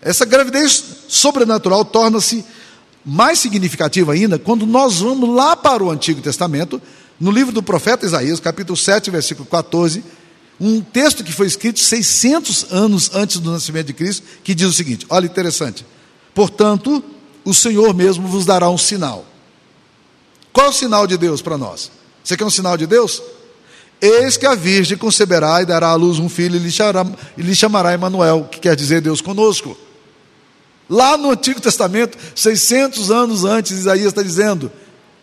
Essa 0.00 0.24
gravidez 0.24 0.82
sobrenatural 1.08 1.84
torna-se 1.84 2.42
mais 3.04 3.38
significativa 3.38 4.14
ainda 4.14 4.38
quando 4.38 4.64
nós 4.64 5.00
vamos 5.00 5.28
lá 5.28 5.54
para 5.54 5.84
o 5.84 5.90
Antigo 5.90 6.22
Testamento, 6.22 6.80
no 7.20 7.30
livro 7.30 7.52
do 7.52 7.62
profeta 7.62 8.06
Isaías, 8.06 8.40
capítulo 8.40 8.74
7, 8.74 9.10
versículo 9.10 9.46
14 9.46 10.02
um 10.58 10.80
texto 10.80 11.24
que 11.24 11.32
foi 11.32 11.48
escrito 11.48 11.80
600 11.80 12.68
anos 12.70 13.10
antes 13.14 13.40
do 13.40 13.50
nascimento 13.50 13.88
de 13.88 13.92
Cristo, 13.92 14.24
que 14.44 14.54
diz 14.54 14.68
o 14.68 14.72
seguinte: 14.72 15.04
olha 15.10 15.26
interessante. 15.26 15.84
Portanto, 16.32 17.02
o 17.44 17.52
Senhor 17.52 17.92
mesmo 17.92 18.28
vos 18.28 18.46
dará 18.46 18.70
um 18.70 18.78
sinal. 18.78 19.26
Qual 20.52 20.66
é 20.66 20.70
o 20.70 20.72
sinal 20.72 21.06
de 21.06 21.16
Deus 21.16 21.40
para 21.40 21.56
nós? 21.56 21.90
Você 22.22 22.36
quer 22.36 22.44
um 22.44 22.50
sinal 22.50 22.76
de 22.76 22.86
Deus? 22.86 23.22
Eis 24.00 24.36
que 24.36 24.46
a 24.46 24.54
virgem 24.54 24.98
conceberá 24.98 25.62
e 25.62 25.66
dará 25.66 25.88
à 25.88 25.94
luz 25.94 26.18
um 26.18 26.28
filho 26.28 26.56
e 26.56 27.42
lhe 27.42 27.54
chamará, 27.54 27.94
Emanuel, 27.94 28.48
que 28.50 28.58
quer 28.58 28.74
dizer 28.74 29.00
Deus 29.00 29.20
conosco. 29.20 29.76
Lá 30.90 31.16
no 31.16 31.30
Antigo 31.30 31.60
Testamento, 31.60 32.18
600 32.34 33.10
anos 33.10 33.44
antes, 33.44 33.70
Isaías 33.72 34.08
está 34.08 34.22
dizendo: 34.22 34.70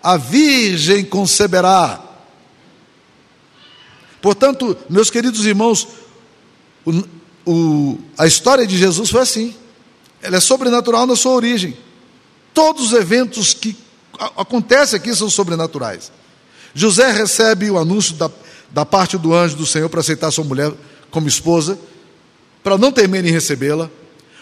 a 0.01 0.17
virgem 0.17 1.03
conceberá. 1.03 2.01
Portanto, 4.21 4.75
meus 4.89 5.09
queridos 5.09 5.45
irmãos, 5.45 5.87
o, 6.85 7.03
o, 7.45 7.99
a 8.17 8.25
história 8.25 8.65
de 8.65 8.77
Jesus 8.77 9.09
foi 9.09 9.21
assim. 9.21 9.55
Ela 10.21 10.37
é 10.37 10.39
sobrenatural 10.39 11.05
na 11.05 11.15
sua 11.15 11.33
origem. 11.33 11.77
Todos 12.53 12.87
os 12.87 12.93
eventos 12.93 13.53
que 13.53 13.77
acontecem 14.37 14.97
aqui 14.97 15.15
são 15.15 15.29
sobrenaturais. 15.29 16.11
José 16.73 17.11
recebe 17.11 17.71
o 17.71 17.77
anúncio 17.77 18.15
da, 18.15 18.29
da 18.69 18.85
parte 18.85 19.17
do 19.17 19.33
anjo 19.33 19.55
do 19.55 19.65
Senhor 19.65 19.89
para 19.89 20.01
aceitar 20.01 20.31
sua 20.31 20.43
mulher 20.43 20.71
como 21.09 21.27
esposa, 21.27 21.79
para 22.63 22.77
não 22.77 22.91
temer 22.91 23.25
em 23.25 23.31
recebê-la. 23.31 23.89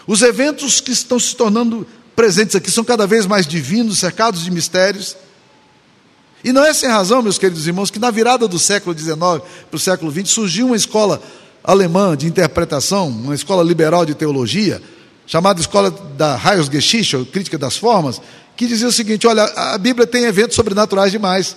Os 0.06 0.22
eventos 0.22 0.80
que 0.80 0.92
estão 0.92 1.18
se 1.18 1.34
tornando 1.34 1.86
presentes 2.14 2.56
aqui 2.56 2.70
são 2.70 2.84
cada 2.84 3.06
vez 3.06 3.26
mais 3.26 3.46
divinos, 3.46 3.98
cercados 3.98 4.42
de 4.42 4.50
mistérios. 4.50 5.16
E 6.42 6.52
não 6.52 6.64
é 6.64 6.72
sem 6.72 6.88
razão, 6.88 7.22
meus 7.22 7.38
queridos 7.38 7.66
irmãos, 7.66 7.90
que 7.90 7.98
na 7.98 8.10
virada 8.10 8.46
do 8.48 8.58
século 8.58 8.96
XIX 8.96 9.16
para 9.16 9.42
o 9.72 9.78
século 9.78 10.10
XX 10.10 10.30
surgiu 10.30 10.66
uma 10.66 10.76
escola 10.76 11.22
alemã 11.62 12.16
de 12.16 12.26
interpretação, 12.26 13.08
uma 13.08 13.34
escola 13.34 13.62
liberal 13.62 14.06
de 14.06 14.14
teologia, 14.14 14.82
chamada 15.26 15.60
Escola 15.60 15.90
da 15.90 16.40
Heilsgeschichte, 16.42 17.16
ou 17.16 17.26
Crítica 17.26 17.58
das 17.58 17.76
Formas, 17.76 18.20
que 18.58 18.66
dizia 18.66 18.88
o 18.88 18.92
seguinte: 18.92 19.24
olha, 19.26 19.44
a 19.44 19.78
Bíblia 19.78 20.04
tem 20.04 20.24
eventos 20.24 20.56
sobrenaturais 20.56 21.12
demais. 21.12 21.56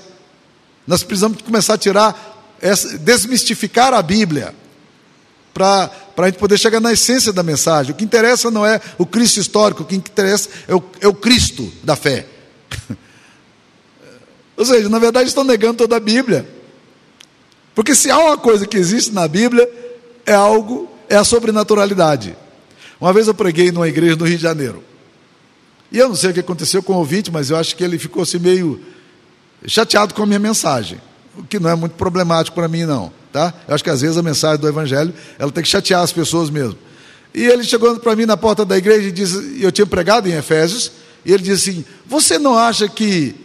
Nós 0.86 1.02
precisamos 1.04 1.42
começar 1.42 1.74
a 1.74 1.78
tirar, 1.78 2.60
desmistificar 3.00 3.92
a 3.92 4.02
Bíblia, 4.04 4.54
para 5.52 5.90
a 6.16 6.26
gente 6.28 6.38
poder 6.38 6.60
chegar 6.60 6.80
na 6.80 6.94
essência 6.94 7.34
da 7.34 7.42
mensagem. 7.42 7.92
O 7.92 7.96
que 7.96 8.04
interessa 8.04 8.52
não 8.52 8.64
é 8.64 8.80
o 9.00 9.06
Cristo 9.06 9.40
histórico, 9.40 9.82
o 9.82 9.86
que 9.86 9.96
interessa 9.96 10.48
é 10.68 10.76
o, 10.76 10.84
é 11.02 11.08
o 11.08 11.14
Cristo 11.14 11.74
da 11.84 11.96
fé. 11.96 12.28
Ou 14.56 14.64
seja, 14.64 14.88
na 14.88 15.00
verdade 15.00 15.28
estão 15.28 15.44
negando 15.44 15.78
toda 15.78 15.96
a 15.98 16.00
Bíblia. 16.00 16.48
Porque 17.74 17.96
se 17.96 18.12
há 18.12 18.20
uma 18.20 18.38
coisa 18.38 18.68
que 18.68 18.78
existe 18.78 19.12
na 19.12 19.28
Bíblia, 19.28 19.68
é 20.24 20.34
algo, 20.34 20.88
é 21.10 21.16
a 21.16 21.24
sobrenaturalidade. 21.24 22.38
Uma 23.00 23.12
vez 23.12 23.28
eu 23.28 23.34
preguei 23.34 23.72
numa 23.72 23.88
igreja 23.88 24.16
no 24.16 24.26
Rio 24.26 24.38
de 24.38 24.44
Janeiro. 24.44 24.91
E 25.92 25.98
eu 25.98 26.08
não 26.08 26.16
sei 26.16 26.32
o 26.32 26.34
que 26.34 26.40
aconteceu 26.40 26.82
com 26.82 26.94
o 26.94 26.98
ouvinte, 26.98 27.30
mas 27.30 27.50
eu 27.50 27.58
acho 27.58 27.76
que 27.76 27.84
ele 27.84 28.00
ficou 28.00 28.24
assim 28.24 28.40
meio 28.40 28.80
chateado 29.66 30.14
com 30.14 30.24
a 30.24 30.26
minha 30.26 30.40
mensagem. 30.40 31.00
O 31.38 31.44
que 31.44 31.60
não 31.60 31.70
é 31.70 31.76
muito 31.76 31.94
problemático 31.94 32.56
para 32.56 32.68
mim, 32.68 32.86
não. 32.86 33.12
Tá? 33.32 33.54
Eu 33.68 33.76
acho 33.76 33.84
que 33.84 33.90
às 33.90 34.02
vezes 34.02 34.18
a 34.18 34.24
mensagem 34.24 34.60
do 34.60 34.68
Evangelho 34.68 35.14
ela 35.38 35.52
tem 35.52 35.64
que 35.64 35.70
chatear 35.70 36.02
as 36.02 36.12
pessoas 36.12 36.50
mesmo. 36.50 36.78
E 37.34 37.46
ele 37.46 37.64
chegou 37.64 37.98
para 38.00 38.16
mim 38.16 38.26
na 38.26 38.36
porta 38.36 38.66
da 38.66 38.78
igreja 38.78 39.08
e 39.08 39.12
disse: 39.12 39.60
eu 39.62 39.72
tinha 39.72 39.86
pregado 39.86 40.28
em 40.28 40.34
Efésios, 40.34 40.92
e 41.26 41.32
ele 41.32 41.44
disse 41.44 41.70
assim: 41.70 41.86
Você 42.06 42.38
não 42.38 42.58
acha 42.58 42.90
que, 42.90 43.36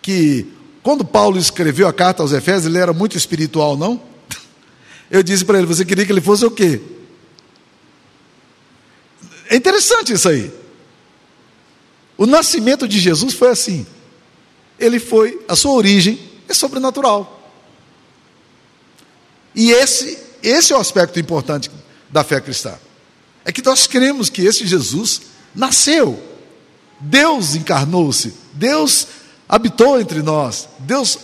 que 0.00 0.46
quando 0.82 1.04
Paulo 1.04 1.38
escreveu 1.38 1.86
a 1.88 1.92
carta 1.92 2.22
aos 2.22 2.32
Efésios, 2.32 2.66
ele 2.66 2.78
era 2.78 2.92
muito 2.92 3.16
espiritual, 3.16 3.76
não? 3.76 4.00
Eu 5.10 5.22
disse 5.22 5.44
para 5.44 5.58
ele: 5.58 5.66
Você 5.66 5.84
queria 5.84 6.06
que 6.06 6.12
ele 6.12 6.20
fosse 6.20 6.44
o 6.44 6.50
quê? 6.50 6.80
É 9.50 9.56
interessante 9.56 10.12
isso 10.12 10.28
aí. 10.28 10.63
O 12.16 12.26
nascimento 12.26 12.86
de 12.86 12.98
Jesus 12.98 13.34
foi 13.34 13.50
assim. 13.50 13.86
Ele 14.78 14.98
foi, 14.98 15.40
a 15.48 15.56
sua 15.56 15.72
origem 15.72 16.18
é 16.48 16.54
sobrenatural. 16.54 17.52
E 19.54 19.70
esse, 19.70 20.18
esse 20.42 20.72
é 20.72 20.76
o 20.76 20.80
aspecto 20.80 21.18
importante 21.18 21.70
da 22.10 22.24
fé 22.24 22.40
cristã. 22.40 22.74
É 23.44 23.52
que 23.52 23.64
nós 23.64 23.86
cremos 23.86 24.28
que 24.28 24.42
esse 24.42 24.66
Jesus 24.66 25.22
nasceu. 25.54 26.20
Deus 27.00 27.54
encarnou-se. 27.54 28.34
Deus 28.52 29.06
habitou 29.48 30.00
entre 30.00 30.22
nós. 30.22 30.68
Deus 30.80 31.18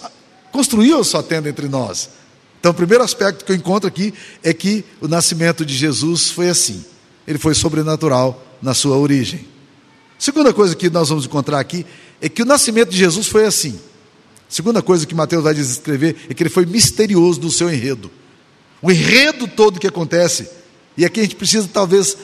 construiu 0.52 1.00
a 1.00 1.04
sua 1.04 1.22
tenda 1.22 1.48
entre 1.48 1.68
nós. 1.68 2.10
Então, 2.58 2.72
o 2.72 2.74
primeiro 2.74 3.02
aspecto 3.02 3.44
que 3.44 3.52
eu 3.52 3.56
encontro 3.56 3.88
aqui 3.88 4.12
é 4.42 4.52
que 4.52 4.84
o 5.00 5.08
nascimento 5.08 5.64
de 5.64 5.74
Jesus 5.74 6.30
foi 6.30 6.50
assim. 6.50 6.84
Ele 7.26 7.38
foi 7.38 7.54
sobrenatural 7.54 8.44
na 8.60 8.74
sua 8.74 8.98
origem. 8.98 9.48
Segunda 10.20 10.52
coisa 10.52 10.76
que 10.76 10.88
nós 10.88 11.08
vamos 11.08 11.24
encontrar 11.24 11.58
aqui 11.58 11.84
é 12.20 12.28
que 12.28 12.42
o 12.42 12.46
nascimento 12.46 12.90
de 12.90 12.98
Jesus 12.98 13.26
foi 13.26 13.44
assim. 13.46 13.80
Segunda 14.48 14.82
coisa 14.82 15.04
que 15.04 15.14
Mateus 15.14 15.42
vai 15.42 15.54
descrever 15.54 16.14
é 16.28 16.34
que 16.34 16.42
ele 16.42 16.50
foi 16.50 16.64
misterioso 16.64 17.40
no 17.40 17.50
seu 17.50 17.72
enredo. 17.72 18.10
O 18.80 18.92
enredo 18.92 19.48
todo 19.48 19.80
que 19.80 19.86
acontece. 19.86 20.48
E 20.96 21.04
aqui 21.04 21.20
a 21.20 21.22
gente 21.22 21.36
precisa, 21.36 21.68
talvez, 21.72 22.16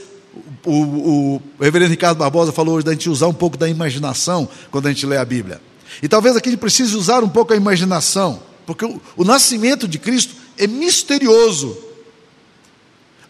o, 0.65 0.71
o, 0.71 1.37
o 1.37 1.43
reverendo 1.59 1.91
Ricardo 1.91 2.19
Barbosa 2.19 2.53
falou 2.53 2.77
hoje 2.77 2.87
da 2.87 2.93
gente 2.93 3.11
usar 3.11 3.27
um 3.29 3.35
pouco 3.35 3.57
da 3.57 3.69
imaginação 3.69 4.49
quando 4.71 4.87
a 4.87 4.93
gente 4.93 5.07
lê 5.07 5.17
a 5.17 5.25
Bíblia. 5.25 5.61
E 6.03 6.09
talvez 6.09 6.37
aqui 6.37 6.51
a 6.51 6.53
gente 6.53 6.61
precise 6.61 6.95
usar 6.95 7.25
um 7.25 7.29
pouco 7.29 7.53
a 7.53 7.57
imaginação 7.57 8.41
porque 8.67 8.85
o, 8.85 9.01
o 9.17 9.25
nascimento 9.25 9.87
de 9.87 9.99
Cristo 9.99 10.35
é 10.59 10.67
misterioso. 10.67 11.79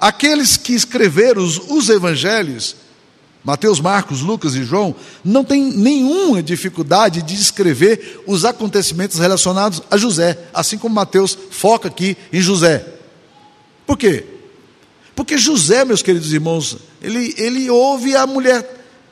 Aqueles 0.01 0.57
que 0.57 0.73
escreveram 0.73 1.45
os, 1.45 1.59
os 1.59 1.89
evangelhos, 1.91 2.75
Mateus, 3.47 3.79
Marcos, 3.79 4.23
Lucas 4.23 4.57
e 4.57 4.65
João, 4.65 4.93
não 5.25 5.45
têm 5.45 5.71
nenhuma 5.71 6.43
dificuldade 6.43 7.23
de 7.23 7.37
descrever 7.37 8.25
os 8.26 8.45
acontecimentos 8.45 9.21
relacionados 9.21 9.81
a 9.88 9.97
José, 9.97 10.37
assim 10.53 10.76
como 10.76 10.97
Mateus 10.97 11.38
foca 11.53 11.87
aqui 11.87 12.17
em 12.33 12.41
José. 12.41 12.85
Por 13.87 13.97
quê? 13.97 14.25
Porque 15.15 15.38
José, 15.38 15.85
meus 15.85 16.03
queridos 16.03 16.33
irmãos, 16.33 16.79
ele, 17.00 17.37
ele 17.38 17.71
ouve 17.71 18.17
a 18.17 18.26
mulher 18.26 18.69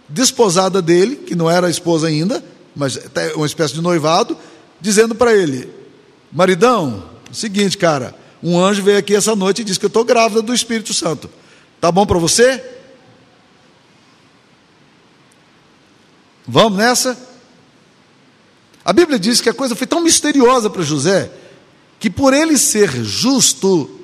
desposada 0.09 0.83
dele, 0.83 1.15
que 1.15 1.37
não 1.37 1.49
era 1.49 1.71
esposa 1.71 2.09
ainda, 2.09 2.45
mas 2.75 2.99
uma 3.37 3.47
espécie 3.47 3.75
de 3.75 3.81
noivado, 3.81 4.37
dizendo 4.81 5.15
para 5.15 5.33
ele: 5.33 5.71
Maridão, 6.33 7.05
seguinte, 7.31 7.79
cara, 7.79 8.13
um 8.43 8.59
anjo 8.59 8.83
veio 8.83 8.99
aqui 8.99 9.15
essa 9.15 9.37
noite 9.37 9.63
e 9.63 9.65
disse 9.65 9.79
que 9.79 9.87
eu 9.87 9.89
estou 9.89 10.05
grávida 10.05 10.43
do 10.43 10.53
Espírito 10.53 10.93
Santo. 10.93 11.31
Tá 11.81 11.93
bom 11.93 12.05
para 12.05 12.19
você? 12.19 12.74
Vamos 16.47 16.79
nessa? 16.79 17.17
A 18.85 18.93
Bíblia 18.93 19.19
diz 19.19 19.41
que 19.41 19.49
a 19.49 19.55
coisa 19.55 19.75
foi 19.75 19.87
tão 19.87 20.03
misteriosa 20.03 20.69
para 20.69 20.83
José 20.83 21.31
que 21.99 22.11
por 22.11 22.35
ele 22.35 22.59
ser 22.59 22.91
justo, 23.03 24.01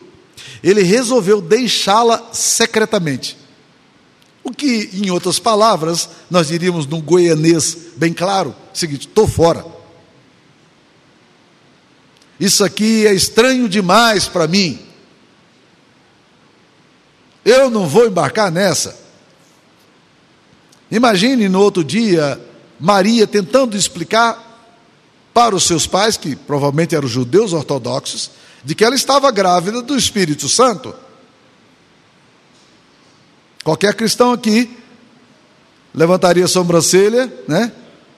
ele 0.63 0.83
resolveu 0.83 1.41
deixá-la 1.41 2.31
secretamente. 2.33 3.37
O 4.43 4.51
que, 4.53 4.89
em 4.95 5.11
outras 5.11 5.39
palavras, 5.39 6.09
nós 6.31 6.49
diríamos 6.49 6.87
num 6.87 7.01
goianês 7.01 7.77
bem 7.97 8.13
claro, 8.13 8.57
seguinte: 8.73 9.07
estou 9.07 9.29
fora. 9.29 9.67
Isso 12.39 12.65
aqui 12.65 13.07
é 13.07 13.13
estranho 13.13 13.69
demais 13.69 14.27
para 14.27 14.49
mim. 14.49 14.79
Eu 17.45 17.69
não 17.69 17.87
vou 17.87 18.07
embarcar 18.07 18.51
nessa. 18.51 18.99
Imagine 20.91 21.49
no 21.49 21.61
outro 21.61 21.85
dia 21.85 22.41
Maria 22.79 23.27
tentando 23.27 23.77
explicar 23.77 24.49
para 25.33 25.55
os 25.55 25.65
seus 25.65 25.87
pais, 25.87 26.17
que 26.17 26.35
provavelmente 26.35 26.95
eram 26.95 27.07
judeus 27.07 27.53
ortodoxos, 27.53 28.31
de 28.65 28.75
que 28.75 28.85
ela 28.85 28.95
estava 28.95 29.31
grávida 29.31 29.81
do 29.81 29.97
Espírito 29.97 30.49
Santo. 30.49 30.95
Qualquer 33.63 33.95
cristão 33.95 34.33
aqui 34.33 34.77
levantaria 35.95 36.45
a 36.45 36.49
sobrancelha, 36.49 37.33
né? 37.47 37.73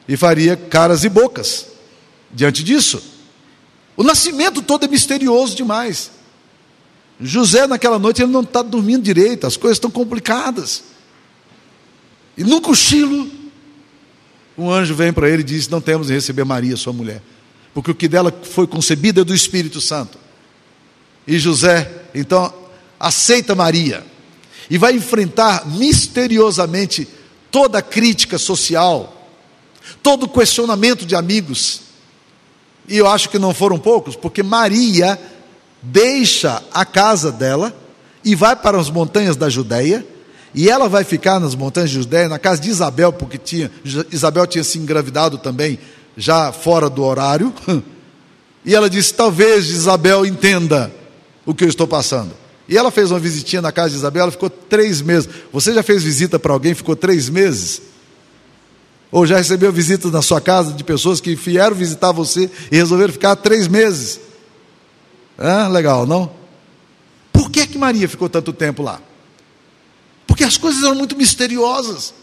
E 0.09 0.17
faria 0.17 0.57
caras 0.57 1.05
e 1.05 1.09
bocas 1.09 1.67
diante 2.33 2.64
disso. 2.64 3.02
O 3.97 4.02
nascimento 4.02 4.62
todo 4.62 4.85
é 4.85 4.88
misterioso 4.88 5.55
demais. 5.55 6.11
José, 7.21 7.67
naquela 7.67 7.99
noite, 7.99 8.23
ele 8.23 8.33
não 8.33 8.41
está 8.41 8.62
dormindo 8.62 9.02
direito, 9.02 9.47
as 9.47 9.57
coisas 9.57 9.76
estão 9.76 9.91
complicadas. 9.91 10.83
E 12.37 12.45
num 12.45 12.61
cochilo, 12.61 13.31
um 14.57 14.71
anjo 14.71 14.95
vem 14.95 15.12
para 15.12 15.29
ele 15.29 15.43
e 15.43 15.45
diz: 15.45 15.69
Não 15.69 15.81
temos 15.81 16.07
de 16.07 16.12
receber 16.12 16.45
Maria, 16.45 16.77
sua 16.77 16.93
mulher, 16.93 17.23
porque 17.75 17.91
o 17.91 17.95
que 17.95 18.09
dela 18.09 18.33
foi 18.43 18.67
concebido 18.67 19.21
é 19.21 19.25
do 19.25 19.35
Espírito 19.35 19.81
Santo. 19.81 20.19
E 21.27 21.39
José, 21.39 22.05
então, 22.15 22.53
aceita 22.99 23.55
Maria 23.55 24.05
e 24.69 24.79
vai 24.79 24.95
enfrentar 24.95 25.67
misteriosamente 25.69 27.07
toda 27.51 27.79
a 27.79 27.83
crítica 27.83 28.39
social, 28.39 29.31
todo 30.03 30.25
o 30.25 30.29
questionamento 30.29 31.05
de 31.05 31.15
amigos 31.15 31.83
e 32.89 32.97
eu 32.97 33.07
acho 33.07 33.29
que 33.29 33.39
não 33.39 33.55
foram 33.55 33.79
poucos, 33.79 34.17
porque 34.17 34.43
Maria 34.43 35.19
deixa 35.81 36.62
a 36.73 36.85
casa 36.85 37.31
dela 37.31 37.75
e 38.25 38.35
vai 38.35 38.55
para 38.57 38.79
as 38.79 38.91
montanhas 38.91 39.37
da 39.37 39.49
Judéia, 39.49 40.07
e 40.54 40.68
ela 40.68 40.88
vai 40.88 41.02
ficar 41.04 41.40
nas 41.40 41.54
montanhas 41.54 41.90
de 41.90 41.97
Judéia, 41.97 42.28
na 42.28 42.38
casa 42.38 42.61
de 42.61 42.68
Isabel, 42.68 43.12
porque 43.12 43.38
tinha, 43.38 43.71
Isabel 44.11 44.47
tinha 44.47 44.62
se 44.62 44.78
engravidado 44.78 45.38
também 45.38 45.78
já 46.16 46.52
fora 46.52 46.90
do 46.90 47.02
horário, 47.02 47.52
e 48.64 48.75
ela 48.75 48.90
disse: 48.90 49.14
Talvez 49.14 49.71
Isabel 49.71 50.26
entenda 50.26 50.92
o 51.47 51.54
que 51.54 51.64
eu 51.64 51.68
estou 51.68 51.87
passando. 51.87 52.32
E 52.68 52.76
ela 52.76 52.90
fez 52.90 53.11
uma 53.11 53.18
visitinha 53.18 53.61
na 53.61 53.73
casa 53.73 53.90
de 53.90 53.97
Isabel, 53.97 54.23
ela 54.23 54.32
ficou 54.32 54.49
três 54.49 55.00
meses. 55.00 55.28
Você 55.52 55.75
já 55.75 55.82
fez 55.82 56.02
visita 56.02 56.38
para 56.38 56.52
alguém, 56.52 56.75
ficou 56.75 56.94
três 56.94 57.28
meses? 57.28 57.82
Ou 59.11 59.26
já 59.26 59.37
recebeu 59.37 59.73
visitas 59.73 60.11
na 60.11 60.23
sua 60.23 60.40
casa 60.40 60.73
de 60.73 60.82
pessoas 60.85 61.21
que 61.21 61.35
vieram 61.35 61.76
visitar 61.76 62.12
você 62.12 62.50
e 62.71 62.76
resolveram 62.76 63.12
ficar 63.12 63.37
três 63.37 63.68
meses? 63.68 64.21
Ah, 65.37 65.68
legal, 65.68 66.06
não? 66.06 66.30
Por 67.32 67.50
que, 67.50 67.66
que 67.66 67.76
Maria 67.76 68.09
ficou 68.09 68.28
tanto 68.28 68.52
tempo 68.52 68.82
lá? 68.82 69.00
Porque 70.33 70.45
as 70.45 70.57
coisas 70.57 70.83
eram 70.83 70.95
muito 70.95 71.15
misteriosas. 71.15 72.15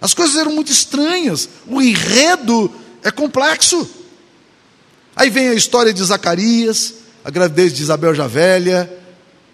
As 0.00 0.12
coisas 0.12 0.34
eram 0.34 0.52
muito 0.52 0.72
estranhas. 0.72 1.48
O 1.68 1.80
enredo 1.80 2.68
é 3.00 3.12
complexo. 3.12 3.88
Aí 5.14 5.30
vem 5.30 5.50
a 5.50 5.54
história 5.54 5.94
de 5.94 6.02
Zacarias, 6.02 6.94
a 7.24 7.30
gravidez 7.30 7.72
de 7.72 7.80
Isabel 7.80 8.12
já 8.12 8.26
velha. 8.26 8.92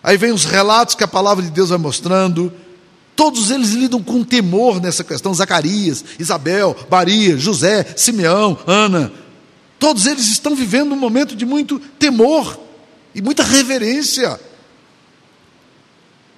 Aí 0.02 0.16
vem 0.16 0.32
os 0.32 0.46
relatos 0.46 0.94
que 0.94 1.04
a 1.04 1.08
palavra 1.08 1.44
de 1.44 1.50
Deus 1.50 1.68
vai 1.68 1.76
mostrando. 1.76 2.50
Todos 3.14 3.50
eles 3.50 3.72
lidam 3.72 4.02
com 4.02 4.24
temor 4.24 4.80
nessa 4.80 5.04
questão. 5.04 5.34
Zacarias, 5.34 6.06
Isabel, 6.18 6.74
Maria, 6.90 7.36
José, 7.36 7.84
Simeão, 7.98 8.58
Ana. 8.66 9.12
Todos 9.78 10.06
eles 10.06 10.24
estão 10.28 10.56
vivendo 10.56 10.92
um 10.92 10.98
momento 10.98 11.36
de 11.36 11.44
muito 11.44 11.78
temor 11.78 12.58
e 13.14 13.20
muita 13.20 13.42
reverência. 13.42 14.40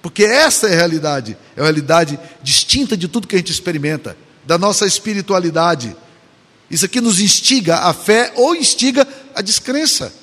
Porque 0.07 0.23
essa 0.23 0.67
é 0.69 0.73
a 0.73 0.75
realidade, 0.77 1.37
é 1.53 1.59
uma 1.59 1.65
realidade 1.65 2.17
distinta 2.41 2.95
de 2.95 3.09
tudo 3.09 3.27
que 3.27 3.35
a 3.35 3.37
gente 3.37 3.51
experimenta, 3.51 4.15
da 4.45 4.57
nossa 4.57 4.85
espiritualidade. 4.85 5.93
Isso 6.71 6.85
aqui 6.85 7.01
nos 7.01 7.19
instiga 7.19 7.79
a 7.79 7.93
fé 7.93 8.31
ou 8.37 8.55
instiga 8.55 9.05
a 9.35 9.41
descrença. 9.41 10.13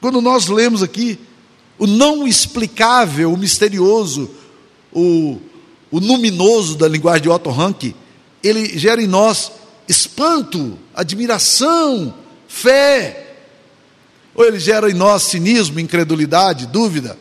Quando 0.00 0.20
nós 0.20 0.48
lemos 0.48 0.82
aqui 0.82 1.20
o 1.78 1.86
não 1.86 2.26
explicável, 2.26 3.32
o 3.32 3.36
misterioso, 3.36 4.28
o, 4.92 5.38
o 5.88 6.00
luminoso 6.00 6.76
da 6.76 6.88
linguagem 6.88 7.22
de 7.22 7.28
Otto 7.28 7.50
Rank, 7.50 7.94
ele 8.42 8.76
gera 8.76 9.00
em 9.00 9.06
nós 9.06 9.52
espanto, 9.86 10.76
admiração, 10.92 12.12
fé. 12.48 13.36
Ou 14.34 14.44
ele 14.44 14.58
gera 14.58 14.90
em 14.90 14.94
nós 14.94 15.22
cinismo, 15.22 15.78
incredulidade, 15.78 16.66
dúvida. 16.66 17.16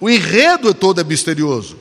O 0.00 0.08
enredo 0.08 0.72
todo 0.72 1.00
é 1.00 1.04
misterioso. 1.04 1.76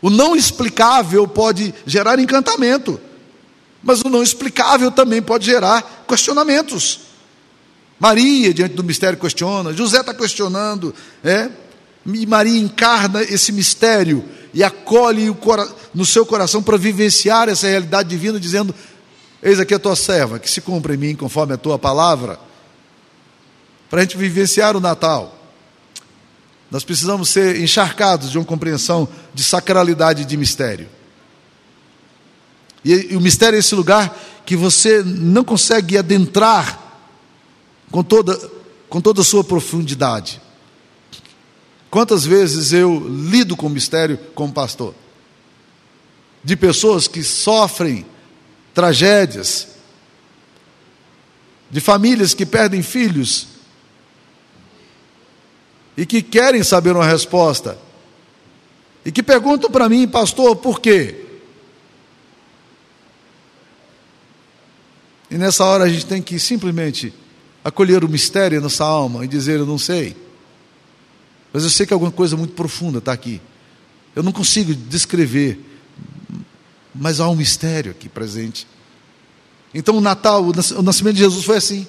O 0.00 0.08
não 0.08 0.34
explicável 0.34 1.26
pode 1.26 1.74
gerar 1.84 2.18
encantamento, 2.18 2.98
mas 3.82 4.00
o 4.00 4.08
não 4.08 4.22
explicável 4.22 4.90
também 4.90 5.20
pode 5.20 5.44
gerar 5.44 6.04
questionamentos. 6.08 7.00
Maria, 7.98 8.54
diante 8.54 8.74
do 8.74 8.84
mistério, 8.84 9.18
questiona, 9.18 9.74
José 9.74 10.00
está 10.00 10.14
questionando, 10.14 10.94
é? 11.22 11.50
e 12.06 12.26
Maria 12.26 12.58
encarna 12.58 13.22
esse 13.22 13.52
mistério 13.52 14.24
e 14.54 14.64
acolhe 14.64 15.36
no 15.94 16.06
seu 16.06 16.24
coração 16.24 16.62
para 16.62 16.78
vivenciar 16.78 17.48
essa 17.48 17.66
realidade 17.66 18.08
divina, 18.08 18.40
dizendo: 18.40 18.74
Eis 19.42 19.60
aqui 19.60 19.74
a 19.74 19.78
tua 19.78 19.96
serva, 19.96 20.38
que 20.38 20.50
se 20.50 20.62
cumpra 20.62 20.94
em 20.94 20.96
mim 20.96 21.14
conforme 21.14 21.52
a 21.52 21.58
tua 21.58 21.78
palavra, 21.78 22.38
para 23.90 24.00
a 24.00 24.02
gente 24.02 24.16
vivenciar 24.16 24.76
o 24.76 24.80
Natal. 24.80 25.39
Nós 26.70 26.84
precisamos 26.84 27.28
ser 27.28 27.60
encharcados 27.60 28.30
de 28.30 28.38
uma 28.38 28.44
compreensão 28.44 29.08
de 29.34 29.42
sacralidade 29.42 30.22
e 30.22 30.24
de 30.24 30.36
mistério. 30.36 30.88
E, 32.84 33.12
e 33.12 33.16
o 33.16 33.20
mistério 33.20 33.56
é 33.56 33.60
esse 33.60 33.74
lugar 33.74 34.16
que 34.46 34.56
você 34.56 35.02
não 35.02 35.42
consegue 35.42 35.98
adentrar 35.98 36.78
com 37.90 38.02
toda, 38.02 38.38
com 38.88 39.00
toda 39.00 39.20
a 39.20 39.24
sua 39.24 39.42
profundidade. 39.42 40.40
Quantas 41.90 42.24
vezes 42.24 42.72
eu 42.72 43.04
lido 43.08 43.56
com 43.56 43.68
mistério 43.68 44.16
como 44.34 44.52
pastor? 44.52 44.94
De 46.42 46.56
pessoas 46.56 47.08
que 47.08 47.22
sofrem 47.24 48.06
tragédias, 48.72 49.68
de 51.68 51.80
famílias 51.80 52.32
que 52.32 52.46
perdem 52.46 52.80
filhos 52.80 53.48
e 55.96 56.06
que 56.06 56.22
querem 56.22 56.62
saber 56.62 56.94
uma 56.94 57.06
resposta 57.06 57.78
e 59.04 59.10
que 59.10 59.22
perguntam 59.22 59.70
para 59.70 59.88
mim, 59.88 60.06
pastor, 60.06 60.56
por 60.56 60.80
quê? 60.80 61.24
E 65.30 65.38
nessa 65.38 65.64
hora 65.64 65.84
a 65.84 65.88
gente 65.88 66.06
tem 66.06 66.20
que 66.20 66.38
simplesmente 66.38 67.14
acolher 67.64 68.04
o 68.04 68.08
mistério 68.08 68.58
na 68.58 68.64
nossa 68.64 68.84
alma 68.84 69.24
e 69.24 69.28
dizer: 69.28 69.58
Eu 69.58 69.66
não 69.66 69.78
sei. 69.78 70.16
Mas 71.52 71.62
eu 71.62 71.70
sei 71.70 71.86
que 71.86 71.92
alguma 71.92 72.10
coisa 72.10 72.36
muito 72.36 72.54
profunda 72.54 72.98
está 72.98 73.12
aqui. 73.12 73.40
Eu 74.14 74.22
não 74.22 74.32
consigo 74.32 74.74
descrever, 74.74 75.58
mas 76.94 77.20
há 77.20 77.28
um 77.28 77.36
mistério 77.36 77.92
aqui 77.92 78.08
presente. 78.08 78.66
Então 79.72 79.96
o 79.96 80.00
Natal, 80.00 80.44
o 80.44 80.82
nascimento 80.82 81.14
de 81.14 81.20
Jesus 81.20 81.44
foi 81.44 81.56
assim. 81.56 81.86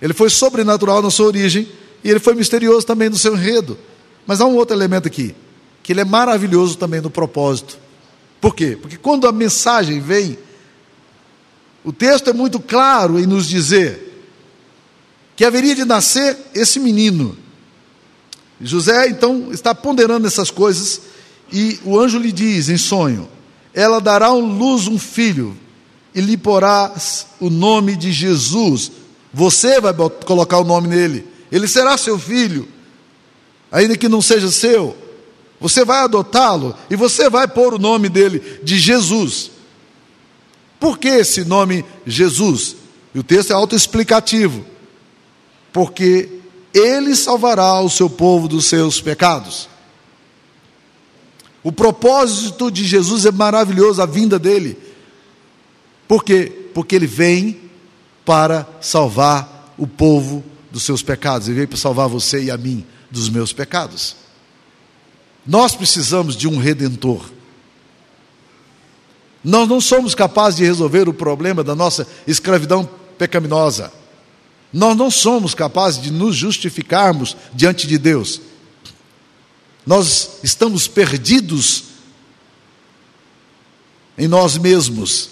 Ele 0.00 0.14
foi 0.14 0.30
sobrenatural 0.30 1.02
na 1.02 1.10
sua 1.10 1.26
origem 1.26 1.68
e 2.02 2.10
ele 2.10 2.20
foi 2.20 2.34
misterioso 2.34 2.86
também 2.86 3.08
no 3.08 3.16
seu 3.16 3.34
enredo. 3.34 3.78
Mas 4.26 4.40
há 4.40 4.46
um 4.46 4.56
outro 4.56 4.76
elemento 4.76 5.06
aqui, 5.06 5.34
que 5.82 5.92
ele 5.92 6.00
é 6.00 6.04
maravilhoso 6.04 6.76
também 6.76 7.00
no 7.00 7.10
propósito. 7.10 7.78
Por 8.40 8.54
quê? 8.54 8.78
Porque 8.80 8.96
quando 8.96 9.26
a 9.26 9.32
mensagem 9.32 10.00
vem, 10.00 10.38
o 11.84 11.92
texto 11.92 12.30
é 12.30 12.32
muito 12.32 12.58
claro 12.58 13.18
em 13.18 13.26
nos 13.26 13.46
dizer 13.46 14.24
que 15.36 15.44
haveria 15.44 15.74
de 15.74 15.84
nascer 15.84 16.36
esse 16.54 16.80
menino. 16.80 17.36
José 18.60 19.08
então 19.08 19.52
está 19.52 19.74
ponderando 19.74 20.26
essas 20.26 20.50
coisas 20.50 21.02
e 21.52 21.78
o 21.84 21.98
anjo 21.98 22.18
lhe 22.18 22.32
diz 22.32 22.68
em 22.68 22.78
sonho: 22.78 23.28
Ela 23.72 24.00
dará 24.00 24.26
à 24.26 24.34
luz 24.34 24.88
um 24.88 24.98
filho 24.98 25.56
e 26.14 26.20
lhe 26.20 26.36
porás 26.36 27.26
o 27.38 27.50
nome 27.50 27.94
de 27.94 28.10
Jesus. 28.10 28.90
Você 29.32 29.80
vai 29.80 29.92
colocar 30.24 30.58
o 30.58 30.64
nome 30.64 30.88
nele. 30.88 31.26
Ele 31.50 31.68
será 31.68 31.96
seu 31.96 32.18
filho, 32.18 32.68
ainda 33.70 33.96
que 33.96 34.08
não 34.08 34.20
seja 34.20 34.50
seu. 34.50 34.96
Você 35.60 35.84
vai 35.84 36.00
adotá-lo 36.00 36.76
e 36.90 36.96
você 36.96 37.30
vai 37.30 37.48
pôr 37.48 37.74
o 37.74 37.78
nome 37.78 38.08
dele 38.08 38.60
de 38.62 38.78
Jesus. 38.78 39.50
Por 40.78 40.98
que 40.98 41.08
esse 41.08 41.44
nome 41.44 41.84
Jesus? 42.06 42.76
E 43.14 43.18
o 43.18 43.22
texto 43.22 43.52
é 43.52 43.54
autoexplicativo. 43.54 44.64
Porque 45.72 46.28
ele 46.74 47.16
salvará 47.16 47.80
o 47.80 47.88
seu 47.88 48.10
povo 48.10 48.48
dos 48.48 48.66
seus 48.66 49.00
pecados. 49.00 49.68
O 51.62 51.72
propósito 51.72 52.70
de 52.70 52.84
Jesus 52.84 53.24
é 53.24 53.32
maravilhoso, 53.32 54.00
a 54.00 54.06
vinda 54.06 54.38
dele. 54.38 54.78
Por 56.06 56.22
quê? 56.22 56.70
Porque 56.74 56.94
ele 56.94 57.06
vem 57.06 57.60
para 58.24 58.68
salvar 58.80 59.74
o 59.78 59.86
povo 59.86 60.44
dos 60.76 60.82
seus 60.82 61.02
pecados, 61.02 61.48
ele 61.48 61.56
veio 61.56 61.68
para 61.68 61.78
salvar 61.78 62.06
você 62.06 62.44
e 62.44 62.50
a 62.50 62.56
mim 62.58 62.84
dos 63.10 63.30
meus 63.30 63.50
pecados. 63.50 64.14
Nós 65.46 65.74
precisamos 65.74 66.36
de 66.36 66.46
um 66.46 66.58
redentor. 66.58 67.24
Nós 69.42 69.66
não 69.66 69.80
somos 69.80 70.14
capazes 70.14 70.58
de 70.58 70.64
resolver 70.64 71.08
o 71.08 71.14
problema 71.14 71.64
da 71.64 71.74
nossa 71.74 72.06
escravidão 72.26 72.86
pecaminosa. 73.16 73.90
Nós 74.70 74.94
não 74.94 75.10
somos 75.10 75.54
capazes 75.54 76.02
de 76.02 76.10
nos 76.10 76.36
justificarmos 76.36 77.34
diante 77.54 77.86
de 77.86 77.96
Deus. 77.96 78.42
Nós 79.86 80.40
estamos 80.42 80.86
perdidos 80.86 81.84
em 84.18 84.28
nós 84.28 84.58
mesmos. 84.58 85.30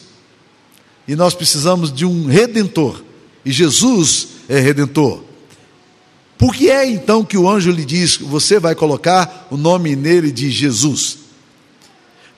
E 1.06 1.14
nós 1.14 1.34
precisamos 1.34 1.92
de 1.92 2.06
um 2.06 2.28
redentor. 2.28 3.04
E 3.44 3.52
Jesus 3.52 4.28
é 4.48 4.58
redentor. 4.58 5.23
Por 6.38 6.54
que 6.54 6.70
é 6.70 6.88
então 6.88 7.24
que 7.24 7.36
o 7.36 7.48
anjo 7.48 7.70
lhe 7.70 7.84
diz: 7.84 8.16
Você 8.16 8.58
vai 8.58 8.74
colocar 8.74 9.48
o 9.50 9.56
nome 9.56 9.94
nele 9.94 10.32
de 10.32 10.50
Jesus? 10.50 11.18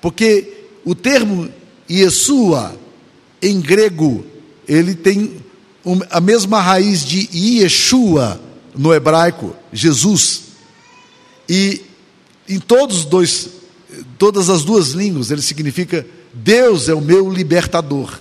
Porque 0.01 0.53
o 0.85 0.95
termo 0.95 1.49
Yeshua, 1.91 2.79
em 3.41 3.61
grego, 3.61 4.25
ele 4.69 4.95
tem 4.95 5.37
a 6.11 6.21
mesma 6.21 6.61
raiz 6.61 7.05
de 7.05 7.29
Yeshua 7.33 8.41
no 8.75 8.93
hebraico, 8.93 9.55
Jesus. 9.73 10.43
E 11.49 11.83
em 12.49 12.59
todos 12.59 13.05
dois, 13.05 13.49
todas 14.19 14.51
as 14.51 14.65
duas 14.65 14.89
línguas, 14.89 15.31
ele 15.31 15.43
significa 15.43 16.07
Deus 16.35 16.89
é 16.89 16.95
o 16.95 17.01
meu 17.01 17.31
libertador. 17.31 18.21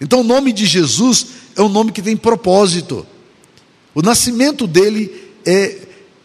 Então 0.00 0.20
o 0.20 0.24
nome 0.24 0.52
de 0.52 0.66
Jesus 0.66 1.26
é 1.54 1.62
um 1.62 1.68
nome 1.68 1.92
que 1.92 2.02
tem 2.02 2.16
propósito. 2.16 3.06
O 3.96 4.02
nascimento 4.02 4.66
dele 4.66 5.10
é 5.46 5.78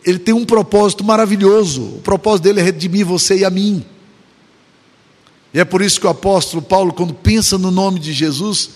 ele 0.06 0.20
tem 0.20 0.34
um 0.34 0.44
propósito 0.44 1.06
maravilhoso. 1.06 1.82
O 1.84 2.02
propósito 2.04 2.44
dele 2.44 2.60
é 2.60 2.64
redimir 2.64 3.06
você 3.06 3.38
e 3.38 3.46
a 3.46 3.50
mim. 3.50 3.86
E 5.54 5.60
é 5.60 5.64
por 5.64 5.82
isso 5.82 6.02
que 6.02 6.08
o 6.08 6.10
apóstolo 6.10 6.62
Paulo, 6.62 6.92
quando 6.92 7.14
pensa 7.14 7.58
no 7.58 7.72
nome 7.72 7.98
de 7.98 8.12
Jesus, 8.12 8.72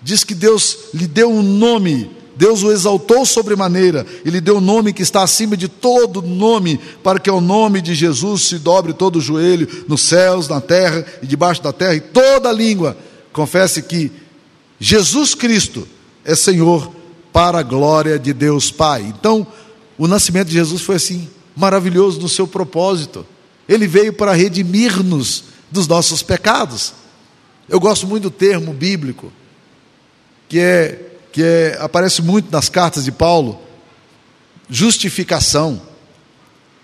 diz 0.00 0.24
que 0.24 0.34
Deus 0.34 0.76
lhe 0.92 1.06
deu 1.06 1.30
um 1.30 1.42
nome, 1.42 2.10
Deus 2.34 2.62
o 2.62 2.72
exaltou 2.72 3.24
sobremaneira, 3.26 4.04
e 4.24 4.30
lhe 4.30 4.40
deu 4.40 4.56
um 4.56 4.60
nome 4.60 4.92
que 4.92 5.02
está 5.02 5.22
acima 5.22 5.56
de 5.56 5.68
todo 5.68 6.22
nome, 6.22 6.80
para 7.02 7.20
que 7.20 7.30
ao 7.30 7.40
nome 7.40 7.80
de 7.80 7.94
Jesus 7.94 8.46
se 8.46 8.58
dobre 8.58 8.92
todo 8.92 9.16
o 9.16 9.20
joelho, 9.20 9.68
nos 9.86 10.00
céus, 10.00 10.48
na 10.48 10.60
terra 10.60 11.04
e 11.22 11.26
debaixo 11.26 11.62
da 11.62 11.72
terra, 11.72 11.94
e 11.94 12.00
toda 12.00 12.50
língua 12.50 12.96
confesse 13.32 13.82
que 13.82 14.10
Jesus 14.80 15.34
Cristo 15.34 15.86
é 16.24 16.34
Senhor 16.34 17.01
para 17.32 17.60
a 17.60 17.62
glória 17.62 18.18
de 18.18 18.32
Deus 18.32 18.70
Pai. 18.70 19.02
Então, 19.02 19.46
o 19.96 20.06
nascimento 20.06 20.48
de 20.48 20.54
Jesus 20.54 20.82
foi 20.82 20.96
assim, 20.96 21.28
maravilhoso 21.56 22.20
no 22.20 22.28
seu 22.28 22.46
propósito. 22.46 23.26
Ele 23.68 23.86
veio 23.86 24.12
para 24.12 24.32
redimir-nos 24.32 25.44
dos 25.70 25.86
nossos 25.86 26.22
pecados. 26.22 26.92
Eu 27.68 27.80
gosto 27.80 28.06
muito 28.06 28.24
do 28.24 28.30
termo 28.30 28.72
bíblico, 28.72 29.32
que 30.48 30.58
é 30.58 31.08
que 31.32 31.42
é, 31.42 31.78
aparece 31.80 32.20
muito 32.20 32.52
nas 32.52 32.68
cartas 32.68 33.04
de 33.04 33.10
Paulo, 33.10 33.58
justificação. 34.68 35.80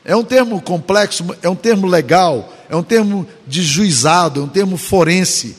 É 0.04 0.16
um 0.16 0.24
termo 0.24 0.61
complexo, 0.62 1.24
é 1.42 1.48
um 1.50 1.54
termo 1.54 1.87
legal, 1.87 2.50
é 2.70 2.74
um 2.74 2.82
termo 2.82 3.28
de 3.46 3.62
juizado, 3.62 4.40
é 4.40 4.44
um 4.44 4.48
termo 4.48 4.78
forense, 4.78 5.54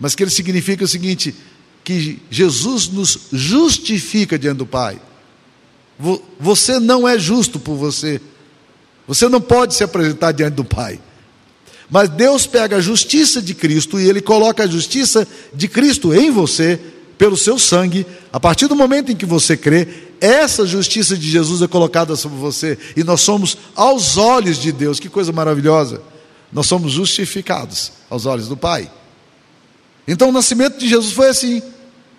mas 0.00 0.14
que 0.14 0.22
ele 0.22 0.30
significa 0.30 0.84
o 0.84 0.88
seguinte: 0.88 1.34
que 1.86 2.20
Jesus 2.28 2.88
nos 2.88 3.16
justifica 3.32 4.36
diante 4.36 4.58
do 4.58 4.66
Pai. 4.66 5.00
Você 6.40 6.80
não 6.80 7.06
é 7.06 7.16
justo 7.16 7.60
por 7.60 7.76
você. 7.76 8.20
Você 9.06 9.28
não 9.28 9.40
pode 9.40 9.72
se 9.72 9.84
apresentar 9.84 10.32
diante 10.32 10.54
do 10.54 10.64
Pai. 10.64 10.98
Mas 11.88 12.08
Deus 12.08 12.44
pega 12.44 12.78
a 12.78 12.80
justiça 12.80 13.40
de 13.40 13.54
Cristo 13.54 14.00
e 14.00 14.08
Ele 14.08 14.20
coloca 14.20 14.64
a 14.64 14.66
justiça 14.66 15.28
de 15.54 15.68
Cristo 15.68 16.12
em 16.12 16.28
você, 16.28 16.80
pelo 17.16 17.36
seu 17.36 17.56
sangue. 17.56 18.04
A 18.32 18.40
partir 18.40 18.66
do 18.66 18.74
momento 18.74 19.12
em 19.12 19.16
que 19.16 19.24
você 19.24 19.56
crê, 19.56 19.86
essa 20.20 20.66
justiça 20.66 21.16
de 21.16 21.30
Jesus 21.30 21.62
é 21.62 21.68
colocada 21.68 22.16
sobre 22.16 22.36
você. 22.36 22.76
E 22.96 23.04
nós 23.04 23.20
somos, 23.20 23.56
aos 23.76 24.16
olhos 24.16 24.58
de 24.58 24.72
Deus, 24.72 24.98
que 24.98 25.08
coisa 25.08 25.30
maravilhosa, 25.30 26.02
nós 26.52 26.66
somos 26.66 26.90
justificados 26.90 27.92
aos 28.10 28.26
olhos 28.26 28.48
do 28.48 28.56
Pai. 28.56 28.90
Então 30.08 30.30
o 30.30 30.32
nascimento 30.32 30.78
de 30.78 30.88
Jesus 30.88 31.12
foi 31.12 31.28
assim 31.28 31.62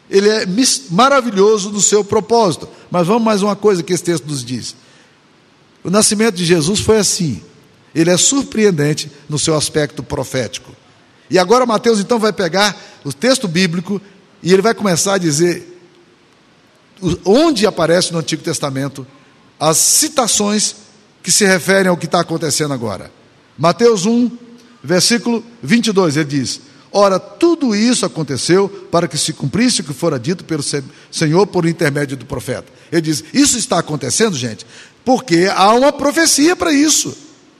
ele 0.10 0.30
é 0.30 0.46
maravilhoso 0.89 1.70
no 1.70 1.82
seu 1.82 2.04
propósito. 2.04 2.67
Mas 2.89 3.08
vamos 3.08 3.24
mais 3.24 3.41
uma 3.41 3.56
coisa 3.56 3.84
que 3.84 3.93
esse 3.93 4.04
texto 4.04 4.26
nos 4.26 4.43
diz. 4.43 4.76
O 5.84 5.89
nascimento 5.89 6.36
de 6.36 6.46
Jesus 6.46 6.80
foi 6.80 6.98
assim. 6.98 7.41
Ele 7.93 8.10
é 8.10 8.17
surpreendente 8.17 9.12
no 9.28 9.38
seu 9.38 9.56
aspecto 9.56 10.02
profético. 10.02 10.72
E 11.30 11.38
agora 11.38 11.65
Mateus 11.65 12.00
então 12.00 12.20
vai 12.20 12.32
pegar 12.32 12.76
o 13.04 13.12
texto 13.12 13.48
bíblico 13.48 14.02
e 14.41 14.54
ele 14.54 14.62
vai 14.62 14.74
começar 14.74 15.15
a 15.15 15.17
dizer 15.17 15.76
onde 17.26 17.67
aparece 17.67 18.12
no 18.12 18.20
Antigo 18.20 18.41
Testamento 18.41 19.06
as 19.60 19.78
citações 19.78 20.76
que 21.22 21.32
se 21.32 21.46
referem 21.46 21.89
ao 21.89 21.98
que 21.98 22.06
está 22.06 22.22
acontecendo 22.22 22.74
agora. 22.74 23.12
Mateus 23.58 24.06
1, 24.06 24.32
versículo 24.84 25.43
22, 25.62 26.17
ele 26.17 26.26
diz: 26.26 26.62
Ora, 26.91 27.19
tudo 27.19 27.76
isso 27.76 28.06
aconteceu 28.06 28.69
para 28.91 29.08
que 29.08 29.17
se 29.17 29.34
cumprisse 29.34 29.82
o 29.82 29.84
que 29.84 29.93
fora 29.93 30.19
dito 30.19 30.45
pelo 30.45 30.63
Senhor 31.12 31.45
por 31.47 31.65
intermédio 31.65 32.15
do 32.15 32.26
profeta. 32.26 32.71
Ele 32.91 33.02
diz: 33.02 33.23
Isso 33.34 33.58
está 33.58 33.80
acontecendo, 33.80 34.36
gente, 34.36 34.65
porque 35.04 35.50
há 35.54 35.73
uma 35.73 35.91
profecia 35.91 36.56
para 36.56 36.71
isso. 36.71 37.15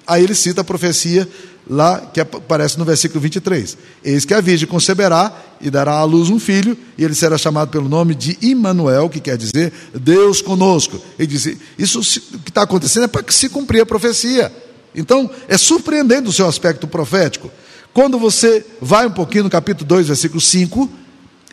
Aí 0.06 0.24
ele 0.24 0.36
cita 0.36 0.62
a 0.62 0.64
profecia 0.64 1.28
lá 1.70 2.00
que 2.14 2.22
aparece 2.22 2.80
no 2.80 2.86
versículo 2.86 3.20
23. 3.20 3.78
Eis 4.04 4.24
que 4.24 4.34
a 4.34 4.40
virgem 4.40 4.68
conceberá 4.68 5.36
e 5.60 5.70
dará 5.70 5.94
à 5.94 6.04
luz 6.04 6.30
um 6.30 6.40
filho, 6.40 6.78
e 6.98 7.04
ele 7.04 7.16
será 7.16 7.38
chamado 7.38 7.70
pelo 7.70 7.90
nome 7.90 8.16
de 8.16 8.38
Imanuel, 8.42 9.10
que 9.10 9.20
quer 9.20 9.38
dizer 9.38 9.74
Deus 9.94 10.42
conosco. 10.42 11.02
Ele 11.20 11.28
diz: 11.28 11.58
Isso 11.78 12.02
que 12.44 12.50
está 12.50 12.62
acontecendo 12.62 13.04
é 13.04 13.08
para 13.08 13.24
que 13.24 13.34
se 13.34 13.50
cumprir 13.50 13.82
a 13.82 13.86
profecia. 13.86 14.52
Então, 14.96 15.30
é 15.48 15.58
surpreendente 15.58 16.30
o 16.30 16.34
seu 16.34 16.48
aspecto 16.48 16.88
profético. 16.88 17.52
Quando 17.98 18.20
você 18.20 18.64
vai 18.80 19.08
um 19.08 19.12
pouquinho 19.12 19.46
no 19.46 19.50
capítulo 19.50 19.88
2, 19.88 20.06
versículo 20.06 20.40
5, 20.40 20.88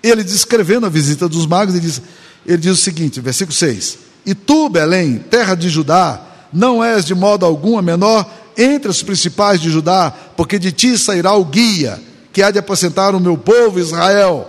ele 0.02 0.22
descrevendo 0.22 0.84
a 0.84 0.90
visita 0.90 1.26
dos 1.26 1.46
magos, 1.46 1.74
ele 1.74 1.86
diz, 1.86 2.02
ele 2.44 2.58
diz 2.58 2.72
o 2.72 2.76
seguinte, 2.76 3.18
versículo 3.18 3.56
6: 3.56 3.98
E 4.26 4.34
tu, 4.34 4.68
Belém, 4.68 5.16
terra 5.16 5.54
de 5.54 5.70
Judá, 5.70 6.20
não 6.52 6.84
és 6.84 7.06
de 7.06 7.14
modo 7.14 7.46
algum 7.46 7.78
a 7.78 7.82
menor 7.82 8.30
entre 8.58 8.90
os 8.90 9.02
principais 9.02 9.58
de 9.58 9.70
Judá, 9.70 10.12
porque 10.36 10.58
de 10.58 10.70
ti 10.70 10.98
sairá 10.98 11.32
o 11.32 11.46
guia, 11.46 11.98
que 12.30 12.42
há 12.42 12.50
de 12.50 12.58
apacentar 12.58 13.14
o 13.14 13.20
meu 13.20 13.38
povo 13.38 13.80
Israel. 13.80 14.46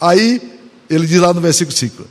Aí, 0.00 0.40
ele 0.88 1.04
diz 1.04 1.20
lá 1.20 1.34
no 1.34 1.40
versículo 1.40 1.76
5, 1.76 2.06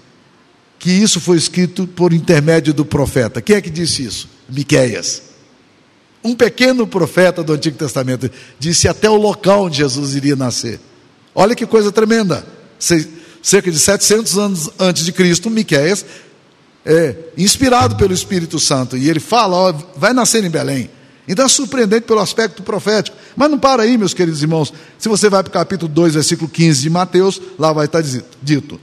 que 0.78 0.92
isso 0.92 1.22
foi 1.22 1.38
escrito 1.38 1.88
por 1.88 2.12
intermédio 2.12 2.74
do 2.74 2.84
profeta. 2.84 3.42
Quem 3.42 3.56
é 3.56 3.62
que 3.62 3.70
disse 3.70 4.04
isso? 4.04 4.28
Miqueias. 4.50 5.27
Um 6.24 6.36
pequeno 6.36 6.86
profeta 6.88 7.44
do 7.44 7.54
Antigo 7.54 7.78
Testamento 7.78 8.30
disse 8.60 8.88
até 8.88 9.10
o 9.10 9.16
local 9.16 9.66
onde 9.66 9.78
Jesus 9.78 10.16
iria 10.16 10.36
nascer. 10.36 10.80
Olha 11.34 11.56
que 11.56 11.66
coisa 11.66 11.92
tremenda. 11.92 12.46
Cerca 13.42 13.72
de 13.72 13.80
700 13.80 14.38
anos 14.38 14.70
antes 14.80 15.06
de 15.06 15.12
Cristo, 15.12 15.50
Miqueias 15.50 16.06
é 16.86 17.16
inspirado 17.38 17.98
pelo 17.98 18.14
Espírito 18.14 18.60
Santo 18.60 18.96
e 18.96 19.10
ele 19.10 19.20
fala, 19.20 19.58
ó, 19.58 19.74
vai 19.98 20.14
nascer 20.14 20.44
em 20.44 20.50
Belém. 20.50 20.90
Então 21.28 21.46
é 21.46 21.50
surpreendente 21.50 22.08
pelo 22.08 22.22
aspecto 22.22 22.64
profético. 22.64 23.18
Mas 23.36 23.52
não 23.52 23.60
para 23.60 23.84
aí, 23.84 23.98
meus 23.98 24.14
queridos 24.14 24.42
irmãos. 24.42 24.74
Se 24.98 25.10
você 25.10 25.30
vai 25.30 25.44
para 25.44 25.50
o 25.50 25.54
capítulo 25.54 25.92
2, 25.92 26.14
versículo 26.14 26.50
15 26.50 26.82
de 26.82 26.90
Mateus, 26.90 27.42
lá 27.60 27.74
vai 27.74 27.86
estar 27.86 28.02
dito: 28.42 28.80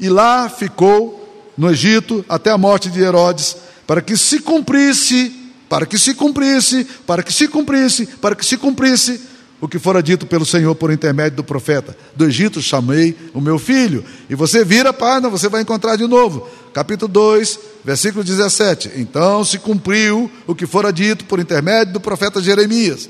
E 0.00 0.08
lá 0.08 0.48
ficou 0.48 1.52
no 1.56 1.70
Egito 1.70 2.24
até 2.26 2.50
a 2.50 2.56
morte 2.56 2.88
de 2.88 3.00
Herodes, 3.00 3.56
para 3.86 4.00
que 4.00 4.16
se 4.16 4.40
cumprisse 4.40 5.43
para 5.68 5.86
que 5.86 5.98
se 5.98 6.14
cumprisse, 6.14 6.84
para 7.06 7.22
que 7.22 7.32
se 7.32 7.48
cumprisse, 7.48 8.06
para 8.06 8.34
que 8.34 8.44
se 8.44 8.56
cumprisse 8.56 9.20
o 9.60 9.68
que 9.68 9.78
fora 9.78 10.02
dito 10.02 10.26
pelo 10.26 10.44
Senhor 10.44 10.74
por 10.74 10.92
intermédio 10.92 11.36
do 11.36 11.44
profeta. 11.44 11.96
Do 12.14 12.26
Egito 12.26 12.60
chamei 12.60 13.16
o 13.32 13.40
meu 13.40 13.58
filho. 13.58 14.04
E 14.28 14.34
você 14.34 14.64
vira 14.64 14.90
a 14.90 14.92
página, 14.92 15.30
você 15.30 15.48
vai 15.48 15.62
encontrar 15.62 15.96
de 15.96 16.06
novo. 16.06 16.46
Capítulo 16.72 17.10
2, 17.10 17.58
versículo 17.84 18.22
17. 18.22 18.92
Então 18.96 19.42
se 19.44 19.58
cumpriu 19.58 20.30
o 20.46 20.54
que 20.54 20.66
fora 20.66 20.92
dito 20.92 21.24
por 21.24 21.40
intermédio 21.40 21.94
do 21.94 22.00
profeta 22.00 22.42
Jeremias. 22.42 23.08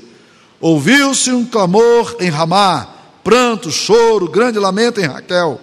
Ouviu-se 0.61 1.31
um 1.31 1.45
clamor 1.45 2.15
em 2.19 2.29
Ramá, 2.29 2.87
pranto, 3.23 3.69
choro, 3.69 4.29
grande 4.29 4.57
lamento 4.57 5.01
em 5.01 5.05
Raquel. 5.05 5.59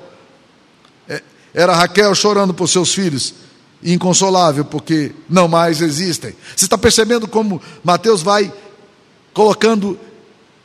É, 1.08 1.22
era 1.54 1.74
Raquel 1.74 2.14
chorando 2.14 2.52
por 2.52 2.68
seus 2.68 2.92
filhos 2.92 3.34
inconsolável, 3.82 4.64
porque 4.64 5.12
não 5.28 5.48
mais 5.48 5.80
existem. 5.80 6.34
Você 6.56 6.64
está 6.64 6.78
percebendo 6.78 7.26
como 7.26 7.60
Mateus 7.82 8.22
vai 8.22 8.52
colocando 9.32 9.98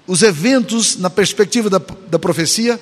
os 0.06 0.22
eventos 0.22 0.98
na 0.98 1.10
perspectiva 1.10 1.70
da, 1.70 1.82
da 2.08 2.20
profecia? 2.20 2.80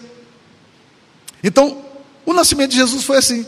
Então, 1.44 1.84
o 2.26 2.34
nascimento 2.34 2.72
de 2.72 2.78
Jesus 2.78 3.04
foi 3.04 3.18
assim. 3.18 3.46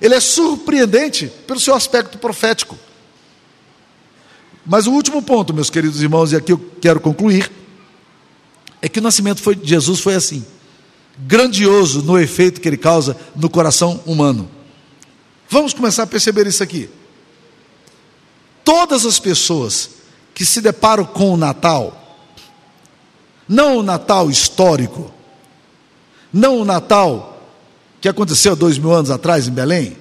Ele 0.00 0.14
é 0.14 0.20
surpreendente 0.20 1.32
pelo 1.46 1.60
seu 1.60 1.74
aspecto 1.74 2.18
profético. 2.18 2.78
Mas 4.64 4.86
o 4.86 4.92
último 4.92 5.22
ponto, 5.22 5.52
meus 5.52 5.70
queridos 5.70 6.02
irmãos, 6.02 6.32
e 6.32 6.36
aqui 6.36 6.52
eu 6.52 6.58
quero 6.80 7.00
concluir, 7.00 7.50
é 8.80 8.88
que 8.88 8.98
o 8.98 9.02
nascimento 9.02 9.42
de 9.54 9.68
Jesus 9.68 10.00
foi 10.00 10.14
assim, 10.14 10.44
grandioso 11.18 12.02
no 12.02 12.18
efeito 12.18 12.60
que 12.60 12.68
ele 12.68 12.76
causa 12.76 13.16
no 13.34 13.48
coração 13.50 14.00
humano. 14.06 14.48
Vamos 15.52 15.74
começar 15.74 16.04
a 16.04 16.06
perceber 16.06 16.46
isso 16.46 16.62
aqui. 16.62 16.88
Todas 18.64 19.04
as 19.04 19.18
pessoas 19.18 19.90
que 20.34 20.46
se 20.46 20.62
deparam 20.62 21.04
com 21.04 21.34
o 21.34 21.36
Natal, 21.36 22.24
não 23.46 23.76
o 23.76 23.82
Natal 23.82 24.30
histórico, 24.30 25.12
não 26.32 26.56
o 26.56 26.64
Natal 26.64 27.52
que 28.00 28.08
aconteceu 28.08 28.56
dois 28.56 28.78
mil 28.78 28.92
anos 28.92 29.10
atrás 29.10 29.46
em 29.46 29.50
Belém, 29.50 29.94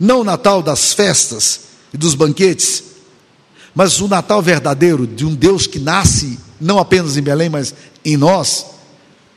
não 0.00 0.22
o 0.22 0.24
Natal 0.24 0.60
das 0.60 0.92
festas 0.92 1.60
e 1.94 1.96
dos 1.96 2.16
banquetes, 2.16 2.82
mas 3.72 4.00
o 4.00 4.08
Natal 4.08 4.42
verdadeiro 4.42 5.06
de 5.06 5.24
um 5.24 5.32
Deus 5.32 5.64
que 5.64 5.78
nasce 5.78 6.40
não 6.60 6.80
apenas 6.80 7.16
em 7.16 7.22
Belém, 7.22 7.48
mas 7.48 7.72
em 8.04 8.16
nós, 8.16 8.66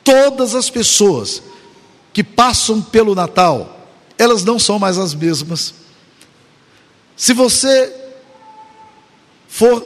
todas 0.04 0.56
as 0.56 0.72
pessoas 0.72 1.40
que 2.12 2.24
passam 2.24 2.82
pelo 2.82 3.14
Natal, 3.14 3.75
elas 4.18 4.44
não 4.44 4.58
são 4.58 4.80
mais 4.80 4.98
as 4.98 5.14
mesmas. 5.14 5.74
Se 7.16 7.34
você 7.34 7.94
for 9.48 9.86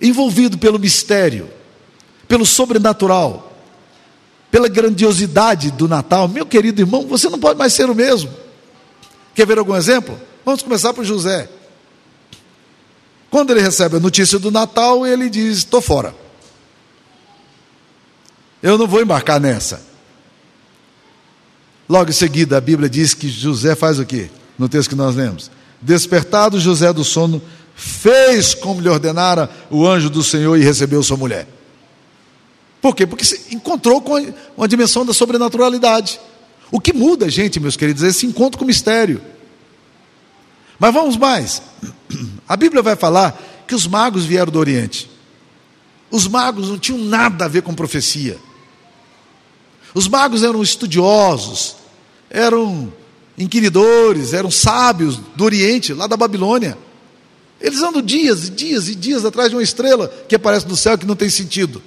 envolvido 0.00 0.56
pelo 0.58 0.78
mistério, 0.78 1.50
pelo 2.26 2.46
sobrenatural, 2.46 3.52
pela 4.50 4.68
grandiosidade 4.68 5.70
do 5.70 5.86
Natal, 5.86 6.28
meu 6.28 6.46
querido 6.46 6.80
irmão, 6.80 7.06
você 7.06 7.28
não 7.28 7.38
pode 7.38 7.58
mais 7.58 7.72
ser 7.72 7.90
o 7.90 7.94
mesmo. 7.94 8.30
Quer 9.34 9.46
ver 9.46 9.58
algum 9.58 9.76
exemplo? 9.76 10.18
Vamos 10.44 10.62
começar 10.62 10.94
por 10.94 11.04
José. 11.04 11.48
Quando 13.30 13.50
ele 13.50 13.60
recebe 13.60 13.96
a 13.96 14.00
notícia 14.00 14.38
do 14.38 14.50
Natal, 14.50 15.06
ele 15.06 15.28
diz: 15.28 15.58
Estou 15.58 15.80
fora. 15.80 16.14
Eu 18.62 18.78
não 18.78 18.86
vou 18.86 19.02
embarcar 19.02 19.38
nessa. 19.38 19.87
Logo 21.88 22.10
em 22.10 22.12
seguida, 22.12 22.58
a 22.58 22.60
Bíblia 22.60 22.88
diz 22.88 23.14
que 23.14 23.28
José 23.28 23.74
faz 23.74 23.98
o 23.98 24.04
quê? 24.04 24.28
No 24.58 24.68
texto 24.68 24.90
que 24.90 24.94
nós 24.94 25.16
lemos. 25.16 25.50
Despertado 25.80 26.60
José 26.60 26.92
do 26.92 27.04
sono, 27.04 27.40
fez 27.74 28.54
como 28.54 28.80
lhe 28.80 28.88
ordenara 28.88 29.48
o 29.70 29.86
anjo 29.86 30.10
do 30.10 30.22
Senhor 30.22 30.56
e 30.56 30.64
recebeu 30.64 31.02
sua 31.02 31.16
mulher. 31.16 31.48
Por 32.80 32.94
quê? 32.94 33.06
Porque 33.06 33.24
se 33.24 33.54
encontrou 33.54 34.02
com 34.02 34.14
uma 34.56 34.68
dimensão 34.68 35.06
da 35.06 35.14
sobrenaturalidade. 35.14 36.20
O 36.70 36.80
que 36.80 36.92
muda, 36.92 37.30
gente, 37.30 37.58
meus 37.58 37.76
queridos, 37.76 38.02
é 38.02 38.08
esse 38.08 38.26
encontro 38.26 38.58
com 38.58 38.64
o 38.64 38.66
mistério. 38.66 39.22
Mas 40.78 40.92
vamos 40.92 41.16
mais. 41.16 41.62
A 42.46 42.56
Bíblia 42.56 42.82
vai 42.82 42.96
falar 42.96 43.40
que 43.66 43.74
os 43.74 43.86
magos 43.86 44.24
vieram 44.24 44.52
do 44.52 44.58
Oriente. 44.58 45.10
Os 46.10 46.26
magos 46.26 46.68
não 46.68 46.78
tinham 46.78 46.98
nada 46.98 47.46
a 47.46 47.48
ver 47.48 47.62
com 47.62 47.74
profecia. 47.74 48.38
Os 49.94 50.06
magos 50.06 50.42
eram 50.42 50.62
estudiosos, 50.62 51.76
eram 52.30 52.92
inquiridores, 53.36 54.32
eram 54.32 54.50
sábios 54.50 55.18
do 55.36 55.44
Oriente, 55.44 55.92
lá 55.92 56.06
da 56.06 56.16
Babilônia. 56.16 56.76
Eles 57.60 57.82
andam 57.82 58.02
dias 58.02 58.48
e 58.48 58.50
dias 58.50 58.88
e 58.88 58.94
dias 58.94 59.24
atrás 59.24 59.50
de 59.50 59.56
uma 59.56 59.62
estrela 59.62 60.08
que 60.28 60.34
aparece 60.34 60.66
no 60.66 60.76
céu 60.76 60.96
que 60.96 61.06
não 61.06 61.16
tem 61.16 61.28
sentido. 61.28 61.82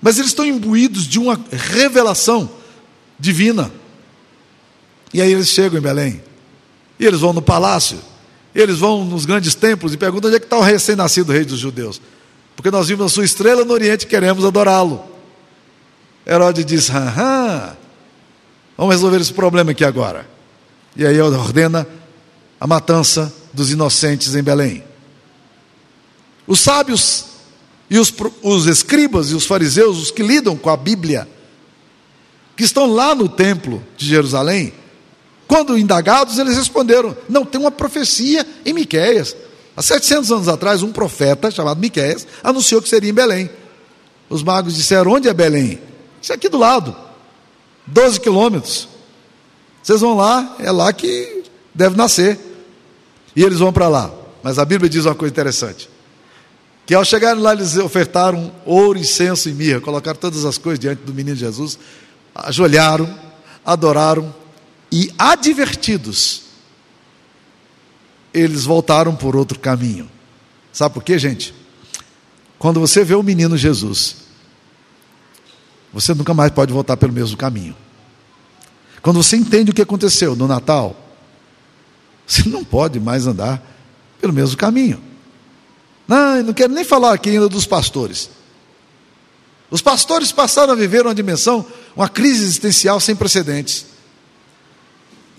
Mas 0.00 0.18
eles 0.18 0.30
estão 0.30 0.44
imbuídos 0.44 1.06
de 1.06 1.18
uma 1.18 1.40
revelação 1.50 2.50
divina. 3.18 3.72
E 5.14 5.20
aí 5.20 5.32
eles 5.32 5.48
chegam 5.48 5.78
em 5.78 5.82
Belém. 5.82 6.22
E 6.98 7.06
eles 7.06 7.20
vão 7.20 7.32
no 7.32 7.42
palácio. 7.42 7.98
Eles 8.54 8.78
vão 8.78 9.04
nos 9.04 9.24
grandes 9.24 9.54
templos 9.54 9.94
e 9.94 9.96
perguntam 9.96 10.28
onde 10.28 10.36
é 10.36 10.40
que 10.40 10.46
está 10.46 10.58
o 10.58 10.62
recém-nascido 10.62 11.32
rei 11.32 11.44
dos 11.44 11.58
judeus. 11.58 12.00
Porque 12.54 12.70
nós 12.70 12.88
vimos 12.88 13.06
a 13.06 13.08
sua 13.08 13.24
estrela 13.24 13.64
no 13.64 13.72
Oriente 13.72 14.02
e 14.02 14.08
queremos 14.08 14.44
adorá-lo. 14.44 15.02
Herodes 16.26 16.64
diz: 16.64 16.90
Aham, 16.90 17.76
vamos 18.76 18.94
resolver 18.94 19.20
esse 19.20 19.32
problema 19.32 19.72
aqui 19.72 19.84
agora. 19.84 20.28
E 20.96 21.06
aí 21.06 21.20
ordena 21.20 21.86
a 22.60 22.66
matança 22.66 23.32
dos 23.52 23.70
inocentes 23.70 24.34
em 24.34 24.42
Belém. 24.42 24.84
Os 26.46 26.60
sábios 26.60 27.24
e 27.88 27.98
os, 27.98 28.12
os 28.42 28.66
escribas 28.66 29.30
e 29.30 29.34
os 29.34 29.46
fariseus, 29.46 29.98
os 29.98 30.10
que 30.10 30.22
lidam 30.22 30.56
com 30.56 30.70
a 30.70 30.76
Bíblia, 30.76 31.28
que 32.56 32.64
estão 32.64 32.86
lá 32.86 33.14
no 33.14 33.28
templo 33.28 33.82
de 33.96 34.06
Jerusalém, 34.06 34.72
quando 35.46 35.76
indagados, 35.76 36.38
eles 36.38 36.56
responderam: 36.56 37.16
Não, 37.28 37.44
tem 37.44 37.60
uma 37.60 37.70
profecia 37.70 38.46
em 38.64 38.72
Miquéias. 38.72 39.36
Há 39.76 39.82
700 39.82 40.32
anos 40.32 40.48
atrás, 40.48 40.82
um 40.82 40.92
profeta 40.92 41.50
chamado 41.50 41.80
Miquéias 41.80 42.26
anunciou 42.42 42.80
que 42.80 42.88
seria 42.88 43.10
em 43.10 43.14
Belém. 43.14 43.50
Os 44.30 44.42
magos 44.42 44.74
disseram: 44.74 45.12
Onde 45.12 45.28
é 45.28 45.34
Belém? 45.34 45.78
Isso 46.20 46.32
é 46.32 46.36
aqui 46.36 46.48
do 46.48 46.56
lado, 46.56 46.96
12 47.86 48.20
quilômetros. 48.20 48.88
Vocês 49.82 50.00
vão 50.00 50.16
lá, 50.16 50.56
é 50.58 50.70
lá 50.70 50.92
que 50.92 51.44
deve 51.74 51.96
nascer. 51.96 52.38
E 53.34 53.42
eles 53.42 53.58
vão 53.58 53.72
para 53.72 53.88
lá. 53.88 54.12
Mas 54.42 54.58
a 54.58 54.64
Bíblia 54.64 54.88
diz 54.88 55.04
uma 55.04 55.14
coisa 55.14 55.32
interessante: 55.32 55.88
que 56.86 56.94
ao 56.94 57.04
chegarem 57.04 57.42
lá, 57.42 57.52
eles 57.52 57.76
ofertaram 57.76 58.52
ouro, 58.64 58.98
incenso 58.98 59.48
e 59.48 59.52
mirra, 59.52 59.80
colocaram 59.80 60.18
todas 60.18 60.44
as 60.44 60.58
coisas 60.58 60.78
diante 60.78 61.02
do 61.02 61.14
menino 61.14 61.36
Jesus, 61.36 61.78
ajoelharam, 62.34 63.12
adoraram 63.64 64.34
e 64.90 65.10
advertidos, 65.18 66.42
eles 68.34 68.64
voltaram 68.64 69.14
por 69.16 69.34
outro 69.34 69.58
caminho. 69.58 70.10
Sabe 70.72 70.94
por 70.94 71.02
quê, 71.02 71.18
gente? 71.18 71.54
Quando 72.58 72.78
você 72.78 73.04
vê 73.04 73.14
o 73.14 73.22
menino 73.22 73.56
Jesus, 73.56 74.16
você 75.92 76.14
nunca 76.14 76.32
mais 76.32 76.50
pode 76.50 76.72
voltar 76.72 76.96
pelo 76.96 77.12
mesmo 77.12 77.36
caminho. 77.36 77.76
Quando 79.02 79.22
você 79.22 79.36
entende 79.36 79.70
o 79.70 79.74
que 79.74 79.82
aconteceu 79.82 80.34
no 80.34 80.46
Natal, 80.46 80.96
você 82.26 82.48
não 82.48 82.64
pode 82.64 82.98
mais 82.98 83.26
andar 83.26 83.62
pelo 84.20 84.32
mesmo 84.32 84.56
caminho. 84.56 85.02
Não, 86.06 86.42
não 86.42 86.52
quero 86.52 86.72
nem 86.72 86.84
falar 86.84 87.12
aqui 87.12 87.30
ainda 87.30 87.48
dos 87.48 87.66
pastores. 87.66 88.30
Os 89.70 89.80
pastores 89.80 90.30
passaram 90.30 90.72
a 90.72 90.76
viver 90.76 91.04
uma 91.04 91.14
dimensão, 91.14 91.66
uma 91.96 92.08
crise 92.08 92.44
existencial 92.44 93.00
sem 93.00 93.16
precedentes. 93.16 93.86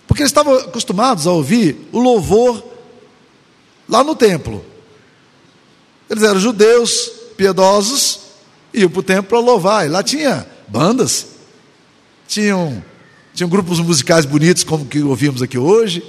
Porque 0.08 0.22
eles 0.22 0.32
estavam 0.32 0.56
acostumados 0.56 1.26
a 1.26 1.32
ouvir 1.32 1.88
o 1.92 2.00
louvor 2.00 2.64
lá 3.88 4.04
no 4.04 4.16
templo. 4.16 4.66
Eles 6.10 6.24
eram 6.24 6.40
judeus, 6.40 7.10
piedosos, 7.38 8.23
iam 8.74 8.90
para 8.90 9.00
o 9.00 9.04
templo 9.04 9.30
para 9.30 9.40
louvar. 9.40 9.86
E 9.86 9.90
lá 9.90 10.02
tinha 10.02 10.48
bandas, 10.68 11.28
tinham, 12.28 12.84
tinham 13.34 13.50
grupos 13.50 13.80
musicais 13.80 14.26
bonitos, 14.26 14.64
como 14.64 14.86
que 14.86 15.02
ouvimos 15.02 15.42
aqui 15.42 15.58
hoje. 15.58 16.04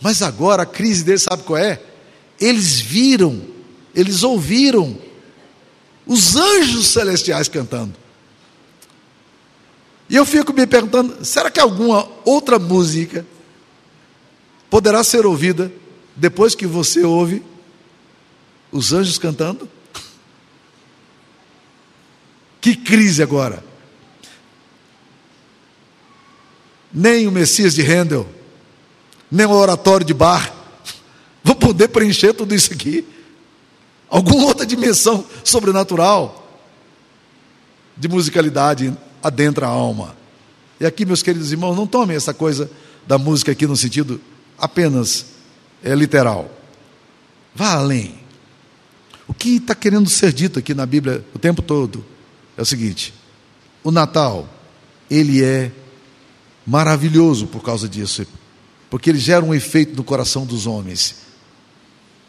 Mas 0.00 0.20
agora 0.20 0.62
a 0.62 0.66
crise 0.66 1.04
deles, 1.04 1.22
sabe 1.22 1.44
qual 1.44 1.58
é? 1.58 1.80
Eles 2.40 2.80
viram, 2.80 3.40
eles 3.94 4.22
ouviram 4.22 4.98
os 6.06 6.34
anjos 6.34 6.88
celestiais 6.88 7.48
cantando. 7.48 7.94
E 10.10 10.16
eu 10.16 10.26
fico 10.26 10.52
me 10.52 10.66
perguntando: 10.66 11.24
será 11.24 11.50
que 11.50 11.60
alguma 11.60 12.08
outra 12.24 12.58
música 12.58 13.24
poderá 14.68 15.04
ser 15.04 15.24
ouvida 15.24 15.72
depois 16.16 16.54
que 16.54 16.66
você 16.66 17.04
ouve 17.04 17.42
os 18.70 18.92
anjos 18.92 19.18
cantando? 19.18 19.68
Que 22.62 22.76
crise 22.76 23.20
agora! 23.20 23.62
Nem 26.94 27.26
o 27.26 27.32
Messias 27.32 27.74
de 27.74 27.82
Handel, 27.82 28.28
nem 29.28 29.46
o 29.46 29.50
oratório 29.50 30.06
de 30.06 30.14
Bar 30.14 30.54
vão 31.42 31.56
poder 31.56 31.88
preencher 31.88 32.32
tudo 32.32 32.54
isso 32.54 32.72
aqui. 32.72 33.04
Alguma 34.08 34.44
outra 34.44 34.64
dimensão 34.64 35.26
sobrenatural 35.42 36.60
de 37.96 38.06
musicalidade 38.08 38.96
adentra 39.22 39.66
a 39.66 39.70
alma. 39.70 40.14
E 40.78 40.86
aqui, 40.86 41.04
meus 41.04 41.22
queridos 41.22 41.50
irmãos, 41.50 41.74
não 41.74 41.86
tomem 41.86 42.16
essa 42.16 42.32
coisa 42.32 42.70
da 43.06 43.18
música 43.18 43.50
aqui 43.50 43.66
no 43.66 43.76
sentido 43.76 44.20
apenas 44.56 45.26
é, 45.82 45.94
literal. 45.94 46.48
Vá 47.54 47.72
além. 47.72 48.14
O 49.26 49.34
que 49.34 49.56
está 49.56 49.74
querendo 49.74 50.08
ser 50.08 50.32
dito 50.32 50.60
aqui 50.60 50.74
na 50.74 50.86
Bíblia 50.86 51.24
o 51.34 51.38
tempo 51.38 51.60
todo 51.60 52.11
é 52.62 52.64
o 52.64 52.66
seguinte: 52.66 53.12
o 53.82 53.90
Natal, 53.90 54.48
ele 55.10 55.42
é 55.44 55.70
maravilhoso 56.66 57.46
por 57.46 57.62
causa 57.62 57.88
disso, 57.88 58.24
porque 58.88 59.10
ele 59.10 59.18
gera 59.18 59.44
um 59.44 59.52
efeito 59.52 59.96
no 59.96 60.04
coração 60.04 60.46
dos 60.46 60.66
homens. 60.66 61.16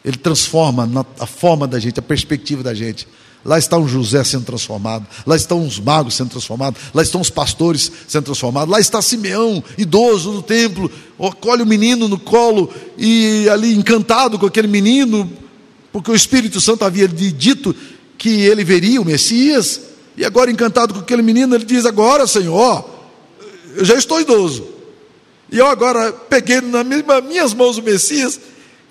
Ele 0.04 0.18
transforma 0.18 1.06
a 1.18 1.26
forma 1.26 1.66
da 1.66 1.78
gente, 1.78 1.98
a 1.98 2.02
perspectiva 2.02 2.62
da 2.62 2.74
gente. 2.74 3.08
Lá 3.42 3.58
está 3.58 3.78
um 3.78 3.86
José 3.86 4.24
sendo 4.24 4.44
transformado, 4.44 5.06
lá 5.26 5.36
estão 5.36 5.66
os 5.66 5.78
magos 5.78 6.14
sendo 6.14 6.30
transformados, 6.30 6.80
lá 6.94 7.02
estão 7.02 7.20
os 7.20 7.28
pastores 7.28 7.92
sendo 8.08 8.24
transformados, 8.24 8.72
lá 8.72 8.80
está 8.80 9.02
Simeão, 9.02 9.62
idoso 9.76 10.32
no 10.32 10.42
templo, 10.42 10.90
colhe 11.40 11.62
o 11.62 11.66
menino 11.66 12.08
no 12.08 12.18
colo 12.18 12.72
e 12.96 13.46
ali 13.50 13.74
encantado 13.74 14.38
com 14.38 14.46
aquele 14.46 14.66
menino, 14.66 15.30
porque 15.92 16.10
o 16.10 16.14
Espírito 16.14 16.58
Santo 16.58 16.86
havia 16.86 17.06
dito 17.06 17.76
que 18.16 18.30
ele 18.30 18.64
veria 18.64 19.00
o 19.00 19.04
Messias, 19.04 19.78
e 20.16 20.24
agora 20.24 20.50
encantado 20.50 20.94
com 20.94 21.00
aquele 21.00 21.22
menino, 21.22 21.54
ele 21.54 21.64
diz: 21.64 21.84
Agora, 21.84 22.26
Senhor, 22.26 22.88
eu 23.76 23.84
já 23.84 23.94
estou 23.94 24.20
idoso, 24.20 24.66
e 25.50 25.58
eu 25.58 25.66
agora 25.66 26.12
peguei 26.12 26.60
nas 26.60 26.86
minhas 27.24 27.52
mãos 27.54 27.78
o 27.78 27.82
Messias, 27.82 28.40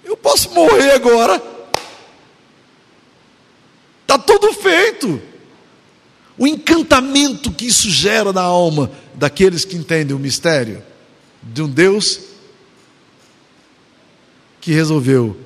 eu 0.03 0.17
posso 0.17 0.51
morrer 0.51 0.91
agora 0.91 1.53
Está 4.13 4.17
tudo 4.19 4.53
feito. 4.53 5.19
O 6.37 6.45
encantamento 6.45 7.51
que 7.51 7.65
isso 7.65 7.89
gera 7.89 8.31
na 8.31 8.41
alma 8.41 8.91
daqueles 9.15 9.65
que 9.65 9.75
entendem 9.75 10.15
o 10.15 10.19
mistério 10.19 10.83
de 11.41 11.61
um 11.61 11.69
Deus 11.69 12.19
que 14.61 14.71
resolveu 14.71 15.37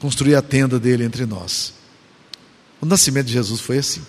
construir 0.00 0.34
a 0.34 0.42
tenda 0.42 0.78
dele 0.78 1.04
entre 1.04 1.26
nós. 1.26 1.74
O 2.80 2.86
nascimento 2.86 3.26
de 3.26 3.32
Jesus 3.32 3.60
foi 3.60 3.78
assim. 3.78 4.02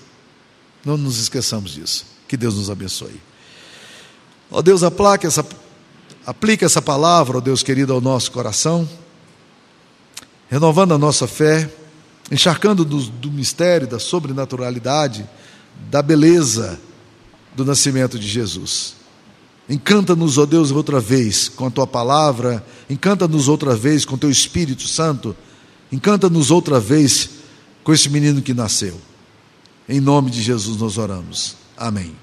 Não 0.83 0.97
nos 0.97 1.19
esqueçamos 1.19 1.71
disso. 1.71 2.05
Que 2.27 2.35
Deus 2.35 2.55
nos 2.55 2.69
abençoe. 2.69 3.21
Ó 4.51 4.61
Deus, 4.61 4.83
aplaque 4.83 5.25
essa, 5.25 5.45
aplica 6.25 6.65
essa 6.65 6.81
palavra, 6.81 7.37
ó 7.37 7.41
Deus 7.41 7.63
querido, 7.63 7.93
ao 7.93 8.01
nosso 8.01 8.31
coração, 8.31 8.87
renovando 10.49 10.93
a 10.93 10.97
nossa 10.97 11.27
fé 11.27 11.69
encharcando 12.31 12.85
do, 12.85 12.99
do 12.99 13.31
mistério, 13.31 13.87
da 13.87 13.99
sobrenaturalidade, 13.99 15.27
da 15.89 16.01
beleza 16.01 16.79
do 17.55 17.65
nascimento 17.65 18.17
de 18.17 18.27
Jesus. 18.27 18.95
Encanta-nos, 19.69 20.37
ó 20.37 20.45
Deus, 20.45 20.71
outra 20.71 20.99
vez 20.99 21.47
com 21.49 21.67
a 21.67 21.71
tua 21.71 21.87
palavra, 21.87 22.65
encanta-nos 22.89 23.47
outra 23.47 23.75
vez 23.75 24.03
com 24.03 24.15
o 24.15 24.17
teu 24.17 24.29
Espírito 24.29 24.87
Santo, 24.87 25.35
encanta-nos 25.91 26.51
outra 26.51 26.79
vez 26.79 27.29
com 27.83 27.93
esse 27.93 28.09
menino 28.09 28.41
que 28.41 28.53
nasceu. 28.53 28.99
Em 29.93 29.99
nome 29.99 30.31
de 30.31 30.41
Jesus 30.41 30.77
nós 30.77 30.97
oramos. 30.97 31.55
Amém. 31.77 32.22